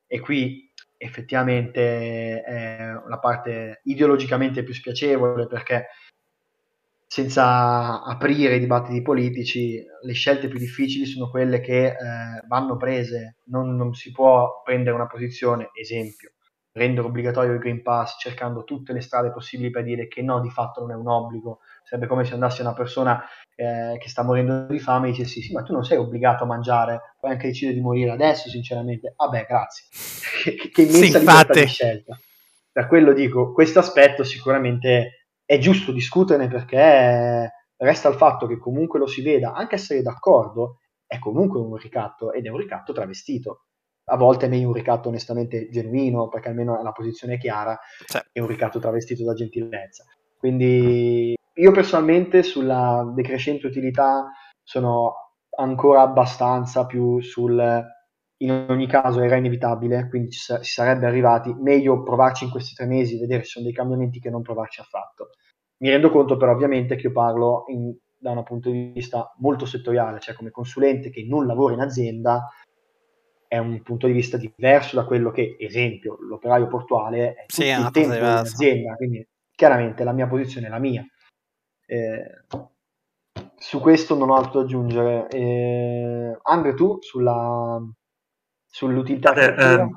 E 0.07 0.19
qui 0.19 0.71
effettivamente 0.97 2.41
è 2.41 2.93
la 3.07 3.19
parte 3.19 3.81
ideologicamente 3.83 4.63
più 4.63 4.73
spiacevole 4.73 5.45
perché 5.47 5.87
senza 7.07 8.03
aprire 8.03 8.55
i 8.55 8.59
dibattiti 8.59 9.01
politici, 9.01 9.83
le 10.01 10.13
scelte 10.13 10.47
più 10.47 10.59
difficili 10.59 11.05
sono 11.05 11.29
quelle 11.29 11.61
che 11.61 11.87
eh, 11.87 11.95
vanno 12.47 12.77
prese, 12.77 13.37
non, 13.45 13.75
non, 13.75 13.93
si 13.93 14.11
può 14.11 14.61
prendere 14.63 14.95
una 14.95 15.07
posizione, 15.07 15.69
esempio, 15.73 16.31
rendere 16.73 17.07
obbligatorio 17.07 17.53
il 17.53 17.59
Green 17.59 17.81
Pass 17.81 18.17
cercando 18.19 18.63
tutte 18.63 18.91
le 18.91 19.01
strade 19.01 19.31
possibili 19.31 19.69
per 19.69 19.83
dire 19.83 20.07
che 20.07 20.21
no, 20.21 20.41
di 20.41 20.49
fatto 20.49 20.81
non 20.81 20.91
è 20.91 20.95
un 20.95 21.07
obbligo, 21.07 21.59
sarebbe 21.83 22.07
come 22.07 22.25
se 22.25 22.33
andassi 22.33 22.61
una 22.61 22.73
persona 22.73 23.23
eh, 23.55 23.97
che 23.97 24.09
sta 24.09 24.23
morendo 24.23 24.65
di 24.65 24.79
fame 24.79 25.07
e 25.07 25.11
dice 25.11 25.25
sì, 25.25 25.41
sì, 25.41 25.53
ma 25.53 25.63
tu 25.63 25.71
non 25.71 25.85
sei 25.85 25.97
obbligato 25.97 26.43
a 26.43 26.47
mangiare, 26.47 27.15
puoi 27.17 27.31
anche 27.31 27.47
decidere 27.47 27.77
di 27.77 27.83
morire 27.83 28.11
adesso, 28.11 28.49
sinceramente, 28.49 29.13
vabbè, 29.15 29.45
grazie, 29.47 29.85
che, 30.43 30.69
che 30.69 30.81
immensa 30.81 31.19
sì, 31.19 31.25
libertà 31.25 31.53
di 31.53 31.67
scelta. 31.67 32.19
Per 32.71 32.87
quello 32.87 33.13
dico, 33.13 33.53
questo 33.53 33.79
aspetto 33.79 34.25
sicuramente 34.25 35.24
è 35.45 35.57
giusto 35.59 35.91
discuterne 35.91 36.47
perché 36.47 37.51
resta 37.77 38.09
il 38.09 38.15
fatto 38.15 38.47
che 38.47 38.57
comunque 38.57 38.99
lo 38.99 39.07
si 39.07 39.21
veda, 39.21 39.53
anche 39.53 39.75
essere 39.75 40.01
d'accordo, 40.01 40.79
è 41.05 41.19
comunque 41.19 41.59
un 41.59 41.75
ricatto 41.75 42.31
ed 42.31 42.45
è 42.45 42.49
un 42.49 42.57
ricatto 42.57 42.93
travestito. 42.93 43.65
A 44.07 44.17
volte 44.17 44.45
è 44.45 44.49
meglio 44.49 44.67
un 44.67 44.73
ricatto 44.73 45.09
onestamente 45.09 45.69
genuino, 45.69 46.27
perché 46.27 46.49
almeno 46.49 46.81
la 46.81 46.91
posizione 46.91 47.35
è 47.35 47.37
chiara, 47.37 47.77
sì. 48.05 48.19
e 48.31 48.41
un 48.41 48.47
ricatto 48.47 48.79
travestito 48.79 49.23
da 49.23 49.33
gentilezza. 49.33 50.05
Quindi 50.37 51.35
io 51.53 51.71
personalmente 51.71 52.43
sulla 52.43 53.11
decrescente 53.15 53.65
utilità 53.67 54.31
sono 54.63 55.13
ancora 55.57 56.01
abbastanza 56.01 56.85
più 56.85 57.19
sul 57.21 57.83
in 58.37 58.65
ogni 58.69 58.87
caso 58.87 59.21
era 59.21 59.37
inevitabile, 59.37 60.07
quindi 60.09 60.31
ci, 60.31 60.39
si 60.39 60.71
sarebbe 60.71 61.05
arrivati, 61.05 61.53
meglio 61.53 62.03
provarci 62.03 62.45
in 62.45 62.51
questi 62.51 62.73
tre 62.73 62.85
mesi, 62.85 63.19
vedere 63.19 63.43
se 63.43 63.49
sono 63.49 63.65
dei 63.65 63.73
cambiamenti 63.73 64.19
che 64.19 64.29
non 64.29 64.41
provarci 64.41 64.81
affatto. 64.81 65.29
Mi 65.77 65.89
rendo 65.89 66.09
conto 66.09 66.37
però 66.37 66.51
ovviamente 66.51 66.95
che 66.95 67.07
io 67.07 67.11
parlo 67.11 67.65
in, 67.67 67.95
da 68.17 68.31
un 68.31 68.43
punto 68.43 68.69
di 68.69 68.91
vista 68.93 69.33
molto 69.37 69.65
settoriale, 69.65 70.19
cioè 70.19 70.35
come 70.35 70.51
consulente 70.51 71.09
che 71.09 71.25
non 71.25 71.45
lavora 71.45 71.73
in 71.73 71.81
azienda, 71.81 72.49
è 73.47 73.57
un 73.57 73.81
punto 73.83 74.07
di 74.07 74.13
vista 74.13 74.37
diverso 74.37 74.95
da 74.95 75.05
quello 75.05 75.31
che, 75.31 75.55
esempio, 75.59 76.17
l'operaio 76.19 76.67
portuale 76.67 77.33
è 77.33 77.43
sì, 77.47 77.71
tutto 77.73 77.85
il 77.85 77.91
tempo 77.91 78.15
in 78.15 78.23
azienda, 78.23 78.95
quindi 78.95 79.27
chiaramente 79.51 80.03
la 80.03 80.11
mia 80.11 80.27
posizione 80.27 80.67
è 80.67 80.69
la 80.69 80.79
mia. 80.79 81.05
Eh, 81.87 82.43
su 83.55 83.79
questo 83.79 84.17
non 84.17 84.29
ho 84.29 84.35
altro 84.35 84.59
da 84.59 84.65
aggiungere. 84.65 85.27
Eh, 85.29 86.37
Andre, 86.41 86.73
tu 86.73 86.97
sulla, 87.01 87.79
sull'utilità 88.75 89.33
eh, 89.33 89.87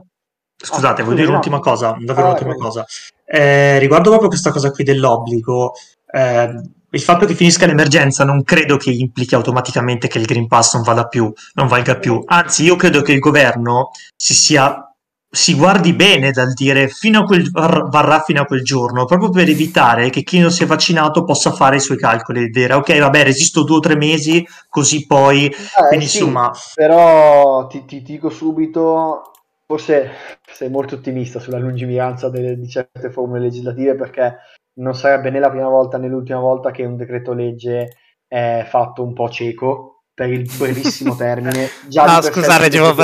scusate, 0.56 1.02
ah, 1.02 1.04
voglio 1.04 1.16
dire 1.16 1.28
un'ultima 1.30 1.58
cosa, 1.58 1.96
davvero 1.98 2.28
ah, 2.28 2.30
un'ultima 2.30 2.54
cosa. 2.54 2.86
Eh, 3.24 3.80
riguardo 3.80 4.10
proprio 4.10 4.28
questa 4.28 4.52
cosa 4.52 4.70
qui 4.70 4.84
dell'obbligo, 4.84 5.72
eh, 6.12 6.62
il 6.90 7.00
fatto 7.00 7.26
che 7.26 7.34
finisca 7.34 7.66
l'emergenza 7.66 8.22
non 8.22 8.44
credo 8.44 8.76
che 8.76 8.90
implichi 8.90 9.34
automaticamente 9.34 10.06
che 10.06 10.18
il 10.18 10.26
Green 10.26 10.46
Pass 10.46 10.74
non 10.74 10.84
vada 10.84 11.08
più, 11.08 11.30
non 11.54 11.66
valga 11.66 11.98
più. 11.98 12.22
Anzi, 12.24 12.62
io 12.62 12.76
credo 12.76 13.02
che 13.02 13.12
il 13.12 13.18
governo 13.18 13.90
si 14.14 14.32
sia 14.32 14.87
si 15.30 15.54
guardi 15.54 15.92
bene 15.92 16.30
dal 16.30 16.54
dire 16.54 16.88
fino 16.88 17.20
a 17.20 17.24
quel, 17.24 17.50
varrà 17.50 18.20
fino 18.20 18.40
a 18.40 18.46
quel 18.46 18.62
giorno, 18.62 19.04
proprio 19.04 19.28
per 19.28 19.48
evitare 19.48 20.08
che 20.08 20.22
chi 20.22 20.38
non 20.38 20.50
si 20.50 20.62
è 20.62 20.66
vaccinato 20.66 21.24
possa 21.24 21.52
fare 21.52 21.76
i 21.76 21.80
suoi 21.80 21.98
calcoli 21.98 22.44
e 22.44 22.48
dire 22.48 22.74
ok, 22.74 22.98
vabbè, 22.98 23.24
resisto 23.24 23.62
due 23.62 23.76
o 23.76 23.80
tre 23.80 23.96
mesi, 23.96 24.46
così 24.68 25.06
poi. 25.06 25.46
Eh, 25.46 25.88
quindi, 25.88 26.06
sì, 26.06 26.18
insomma. 26.18 26.50
Però 26.74 27.66
ti, 27.66 27.84
ti, 27.84 28.00
dico 28.00 28.30
subito, 28.30 29.32
forse 29.66 30.10
sei 30.50 30.70
molto 30.70 30.94
ottimista 30.94 31.38
sulla 31.40 31.58
lungimiranza 31.58 32.30
delle, 32.30 32.56
di 32.56 32.68
certe 32.68 33.10
formule 33.10 33.40
legislative 33.40 33.96
perché 33.96 34.36
non 34.78 34.94
sarebbe 34.94 35.30
né 35.30 35.40
la 35.40 35.50
prima 35.50 35.68
volta 35.68 35.98
né 35.98 36.08
l'ultima 36.08 36.40
volta 36.40 36.70
che 36.70 36.84
un 36.84 36.96
decreto 36.96 37.34
legge 37.34 37.96
è 38.26 38.64
fatto 38.68 39.02
un 39.02 39.12
po' 39.12 39.28
cieco 39.28 40.04
per 40.14 40.30
il 40.32 40.50
brevissimo 40.56 41.14
termine. 41.16 41.68
Già 41.86 42.06
no, 42.06 42.22
scusa, 42.22 42.56
reggevo 42.56 42.94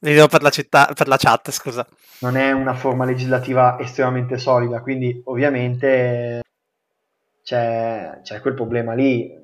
la, 0.00 0.26
per, 0.26 0.42
la 0.42 0.50
città, 0.50 0.92
per 0.94 1.08
la 1.08 1.16
chat, 1.16 1.50
scusa. 1.50 1.86
Non 2.20 2.36
è 2.36 2.52
una 2.52 2.74
forma 2.74 3.04
legislativa 3.04 3.78
estremamente 3.78 4.38
solida, 4.38 4.80
quindi 4.80 5.20
ovviamente 5.24 6.42
c'è, 7.42 8.20
c'è 8.22 8.40
quel 8.40 8.54
problema 8.54 8.94
lì. 8.94 9.34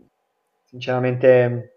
Sinceramente, 0.65 1.75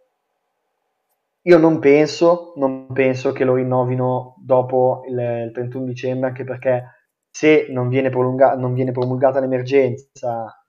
io 1.44 1.58
non 1.58 1.80
penso, 1.80 2.54
non 2.58 2.92
penso 2.92 3.32
che 3.32 3.44
lo 3.44 3.56
rinnovino 3.56 4.36
dopo 4.44 5.04
il, 5.08 5.18
il 5.48 5.52
31 5.54 5.86
dicembre, 5.86 6.30
anche 6.30 6.44
perché 6.44 6.98
se 7.30 7.68
non 7.70 7.88
viene, 7.90 8.10
prolunga- 8.10 8.56
non 8.56 8.74
viene 8.74 8.92
promulgata 8.92 9.40
l'emergenza, 9.40 10.64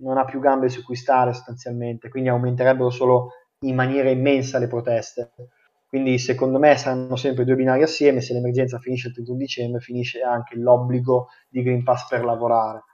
non 0.00 0.18
ha 0.18 0.24
più 0.24 0.38
gambe 0.40 0.68
su 0.68 0.84
cui 0.84 0.96
stare 0.96 1.32
sostanzialmente, 1.32 2.08
quindi 2.08 2.28
aumenterebbero 2.28 2.90
solo 2.90 3.30
in 3.60 3.74
maniera 3.74 4.10
immensa 4.10 4.58
le 4.58 4.68
proteste. 4.68 5.32
Quindi 5.90 6.18
secondo 6.18 6.60
me 6.60 6.76
saranno 6.76 7.16
sempre 7.16 7.44
due 7.44 7.56
binari 7.56 7.82
assieme, 7.82 8.20
se 8.20 8.32
l'emergenza 8.32 8.78
finisce 8.78 9.08
il 9.08 9.14
31 9.14 9.36
dicembre 9.36 9.80
finisce 9.80 10.20
anche 10.20 10.54
l'obbligo 10.54 11.30
di 11.48 11.62
Green 11.62 11.82
Pass 11.82 12.06
per 12.06 12.24
lavorare. 12.24 12.84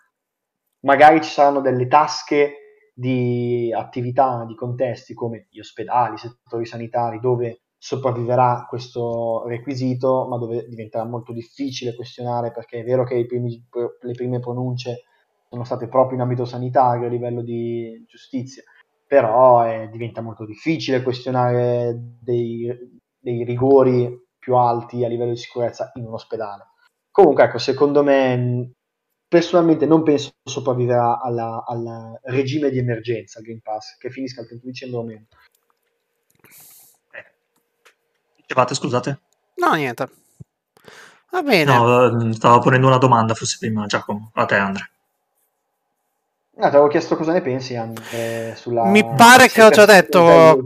Magari 0.86 1.20
ci 1.22 1.28
saranno 1.28 1.60
delle 1.60 1.88
tasche 1.88 2.54
di 2.94 3.70
attività, 3.70 4.46
di 4.46 4.54
contesti 4.54 5.12
come 5.12 5.46
gli 5.50 5.58
ospedali, 5.58 6.14
i 6.14 6.18
settori 6.18 6.64
sanitari, 6.64 7.20
dove 7.20 7.64
sopravviverà 7.76 8.64
questo 8.66 9.44
requisito, 9.46 10.26
ma 10.26 10.38
dove 10.38 10.66
diventerà 10.66 11.04
molto 11.04 11.34
difficile 11.34 11.94
questionare 11.94 12.50
perché 12.50 12.80
è 12.80 12.82
vero 12.82 13.04
che 13.04 13.26
primi, 13.26 13.62
le 14.00 14.12
prime 14.12 14.40
pronunce 14.40 15.02
sono 15.50 15.64
state 15.64 15.86
proprio 15.86 16.16
in 16.16 16.22
ambito 16.22 16.46
sanitario 16.46 17.06
a 17.06 17.10
livello 17.10 17.42
di 17.42 18.02
giustizia, 18.08 18.62
però 19.06 19.66
eh, 19.66 19.88
diventa 19.88 20.20
molto 20.20 20.44
difficile 20.44 21.02
questionare 21.02 21.94
dei, 22.20 22.66
dei, 23.18 23.44
rigori 23.44 24.24
più 24.38 24.56
alti 24.56 25.04
a 25.04 25.08
livello 25.08 25.30
di 25.30 25.38
sicurezza 25.38 25.92
in 25.94 26.06
un 26.06 26.14
ospedale. 26.14 26.70
Comunque, 27.10 27.44
ecco, 27.44 27.58
secondo 27.58 28.02
me, 28.02 28.72
personalmente 29.28 29.86
non 29.86 30.02
penso 30.02 30.32
sopravviverà 30.42 31.20
alla, 31.20 31.64
al 31.66 32.18
regime 32.24 32.70
di 32.70 32.78
emergenza 32.78 33.40
Green 33.40 33.60
Pass, 33.62 33.96
che 33.96 34.10
finisca 34.10 34.40
il 34.40 34.48
31 34.48 34.72
dicembre 34.72 34.98
o 34.98 35.02
meno. 35.04 35.26
Dicevate, 38.36 38.74
scusate? 38.74 39.20
No, 39.56 39.74
niente. 39.74 40.08
Va 41.30 41.42
bene. 41.42 41.64
No, 41.64 42.28
eh, 42.28 42.32
stavo 42.34 42.60
ponendo 42.60 42.86
una 42.86 42.98
domanda, 42.98 43.34
forse 43.34 43.56
prima, 43.58 43.86
Giacomo. 43.86 44.30
A 44.34 44.44
te, 44.44 44.54
Andrea. 44.54 44.88
Ah, 46.58 46.70
ti 46.70 46.76
avevo 46.76 46.88
chiesto 46.88 47.16
cosa 47.16 47.32
ne 47.32 47.42
pensi, 47.42 47.76
Andre, 47.76 48.54
sulla... 48.56 48.84
Mi 48.86 49.04
pare 49.04 49.48
che 49.48 49.62
ho 49.62 49.68
già 49.70 49.84
detto... 49.84 50.58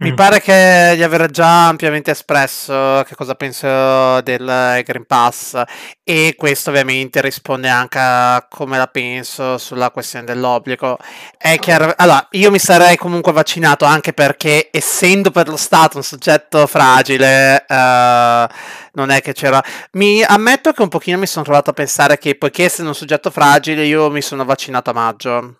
Mi 0.00 0.12
mm. 0.12 0.14
pare 0.14 0.40
che 0.40 0.94
di 0.96 1.02
aver 1.02 1.28
già 1.30 1.68
ampiamente 1.68 2.12
espresso 2.12 3.02
che 3.06 3.14
cosa 3.14 3.34
penso 3.34 4.22
del 4.22 4.82
Green 4.82 5.04
Pass 5.06 5.62
e 6.02 6.34
questo 6.38 6.70
ovviamente 6.70 7.20
risponde 7.20 7.68
anche 7.68 7.98
a 8.00 8.46
come 8.48 8.78
la 8.78 8.86
penso 8.86 9.58
sulla 9.58 9.90
questione 9.90 10.24
dell'obbligo. 10.24 10.96
È 11.36 11.58
chiaro, 11.58 11.92
allora, 11.98 12.26
io 12.30 12.50
mi 12.50 12.58
sarei 12.58 12.96
comunque 12.96 13.32
vaccinato 13.32 13.84
anche 13.84 14.14
perché 14.14 14.70
essendo 14.72 15.30
per 15.30 15.48
lo 15.48 15.58
Stato 15.58 15.98
un 15.98 16.02
soggetto 16.02 16.66
fragile, 16.66 17.66
uh, 17.68 18.46
non 18.94 19.10
è 19.10 19.20
che 19.20 19.34
c'era... 19.34 19.62
Mi 19.92 20.22
ammetto 20.22 20.72
che 20.72 20.80
un 20.80 20.88
pochino 20.88 21.18
mi 21.18 21.26
sono 21.26 21.44
trovato 21.44 21.68
a 21.68 21.74
pensare 21.74 22.16
che 22.16 22.36
poiché 22.36 22.64
essendo 22.64 22.92
un 22.92 22.96
soggetto 22.96 23.30
fragile 23.30 23.84
io 23.84 24.08
mi 24.08 24.22
sono 24.22 24.46
vaccinato 24.46 24.88
a 24.88 24.94
maggio. 24.94 25.56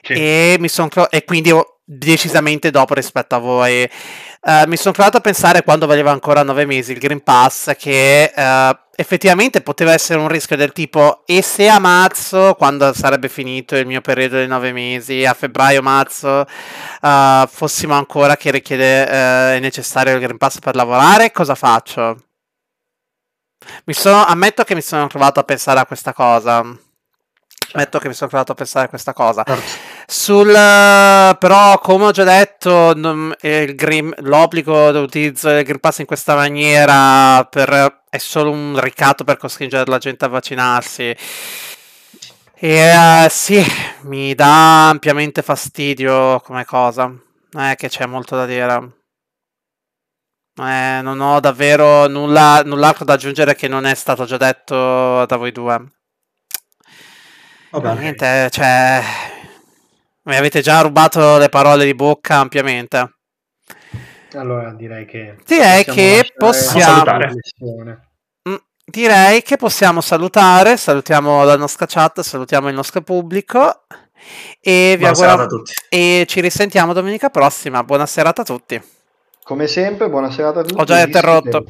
Sì. 0.00 0.14
E, 0.14 0.56
mi 0.58 0.68
son, 0.68 0.88
e 1.10 1.24
quindi 1.24 1.52
decisamente 1.92 2.70
dopo 2.70 2.94
rispetto 2.94 3.34
a 3.34 3.38
voi. 3.38 3.88
Uh, 4.42 4.68
mi 4.68 4.76
sono 4.76 4.94
trovato 4.94 5.16
a 5.16 5.20
pensare 5.20 5.62
quando 5.64 5.86
valeva 5.86 6.12
ancora 6.12 6.42
9 6.42 6.64
mesi 6.64 6.92
il 6.92 6.98
Green 6.98 7.22
Pass 7.22 7.72
che 7.76 8.32
uh, 8.34 8.78
effettivamente 8.94 9.60
poteva 9.60 9.92
essere 9.92 10.20
un 10.20 10.28
rischio 10.28 10.56
del 10.56 10.72
tipo 10.72 11.24
e 11.26 11.42
se 11.42 11.68
a 11.68 11.78
marzo, 11.78 12.54
quando 12.54 12.92
sarebbe 12.92 13.28
finito 13.28 13.76
il 13.76 13.86
mio 13.86 14.00
periodo 14.00 14.38
di 14.38 14.46
9 14.46 14.72
mesi, 14.72 15.24
a 15.26 15.34
febbraio-marzo 15.34 16.46
uh, 17.02 17.46
fossimo 17.48 17.94
ancora 17.94 18.36
che 18.36 18.52
richiede, 18.52 19.06
è 19.06 19.58
necessario 19.58 20.14
il 20.14 20.20
Green 20.20 20.38
Pass 20.38 20.58
per 20.60 20.76
lavorare, 20.76 21.32
cosa 21.32 21.56
faccio? 21.56 22.24
Mi 23.84 23.94
sono, 23.94 24.24
ammetto 24.24 24.62
che 24.62 24.74
mi 24.74 24.82
sono 24.82 25.06
trovato 25.08 25.40
a 25.40 25.42
pensare 25.44 25.80
a 25.80 25.86
questa 25.86 26.12
cosa. 26.12 26.64
Ammetto 27.72 27.98
che 28.00 28.08
mi 28.08 28.14
sono 28.14 28.28
trovato 28.28 28.52
a 28.52 28.54
pensare 28.56 28.86
a 28.86 28.88
questa 28.88 29.12
cosa. 29.12 29.44
Sul, 30.12 30.50
però, 30.52 31.78
come 31.78 32.06
ho 32.06 32.10
già 32.10 32.24
detto, 32.24 32.92
green, 32.96 34.12
l'obbligo 34.22 34.90
dell'utilizzo 34.90 35.50
del 35.50 35.62
Green 35.62 35.78
Pass 35.78 35.98
in 35.98 36.06
questa 36.06 36.34
maniera 36.34 37.44
per, 37.44 38.02
è 38.10 38.18
solo 38.18 38.50
un 38.50 38.76
ricatto 38.80 39.22
per 39.22 39.36
costringere 39.36 39.88
la 39.88 39.98
gente 39.98 40.24
a 40.24 40.28
vaccinarsi. 40.28 41.16
E 42.54 42.92
uh, 42.92 43.28
sì, 43.28 43.64
mi 44.00 44.34
dà 44.34 44.88
ampiamente 44.88 45.42
fastidio 45.42 46.40
come 46.40 46.64
cosa. 46.64 47.04
Non 47.06 47.62
è 47.62 47.76
che 47.76 47.88
c'è 47.88 48.06
molto 48.06 48.34
da 48.34 48.46
dire. 48.46 48.96
Eh, 50.60 51.00
non 51.02 51.20
ho 51.20 51.38
davvero 51.38 52.08
nulla, 52.08 52.62
null'altro 52.64 53.04
da 53.04 53.12
aggiungere 53.12 53.54
che 53.54 53.68
non 53.68 53.86
è 53.86 53.94
stato 53.94 54.24
già 54.24 54.36
detto 54.36 55.24
da 55.24 55.36
voi 55.36 55.52
due. 55.52 55.84
Vabbè. 57.70 57.94
Niente, 57.94 58.50
cioè, 58.50 59.02
mi 60.30 60.36
avete 60.36 60.60
già 60.60 60.80
rubato 60.80 61.38
le 61.38 61.48
parole 61.48 61.84
di 61.84 61.94
bocca 61.94 62.36
ampiamente. 62.36 63.16
Allora 64.34 64.72
direi 64.72 65.04
che 65.04 65.36
direi 65.44 65.84
che 65.84 66.32
possiamo 66.36 67.02
mm, 68.48 68.54
direi 68.84 69.42
che 69.42 69.56
possiamo 69.56 70.00
salutare. 70.00 70.76
Salutiamo 70.76 71.42
la 71.42 71.56
nostra 71.56 71.86
chat, 71.86 72.20
salutiamo 72.20 72.68
il 72.68 72.74
nostro 72.74 73.02
pubblico 73.02 73.86
e 74.60 74.94
vi 74.96 75.04
auguriamo 75.04 75.46
e 75.88 76.24
ci 76.28 76.40
risentiamo 76.40 76.92
domenica 76.92 77.28
prossima. 77.28 77.82
Buona 77.82 78.06
serata 78.06 78.42
a 78.42 78.44
tutti. 78.44 78.80
Come 79.42 79.66
sempre, 79.66 80.08
buona 80.08 80.30
serata 80.30 80.60
a 80.60 80.62
tutti. 80.62 80.80
Ho 80.80 80.84
già 80.84 81.00
interrotto. 81.00 81.64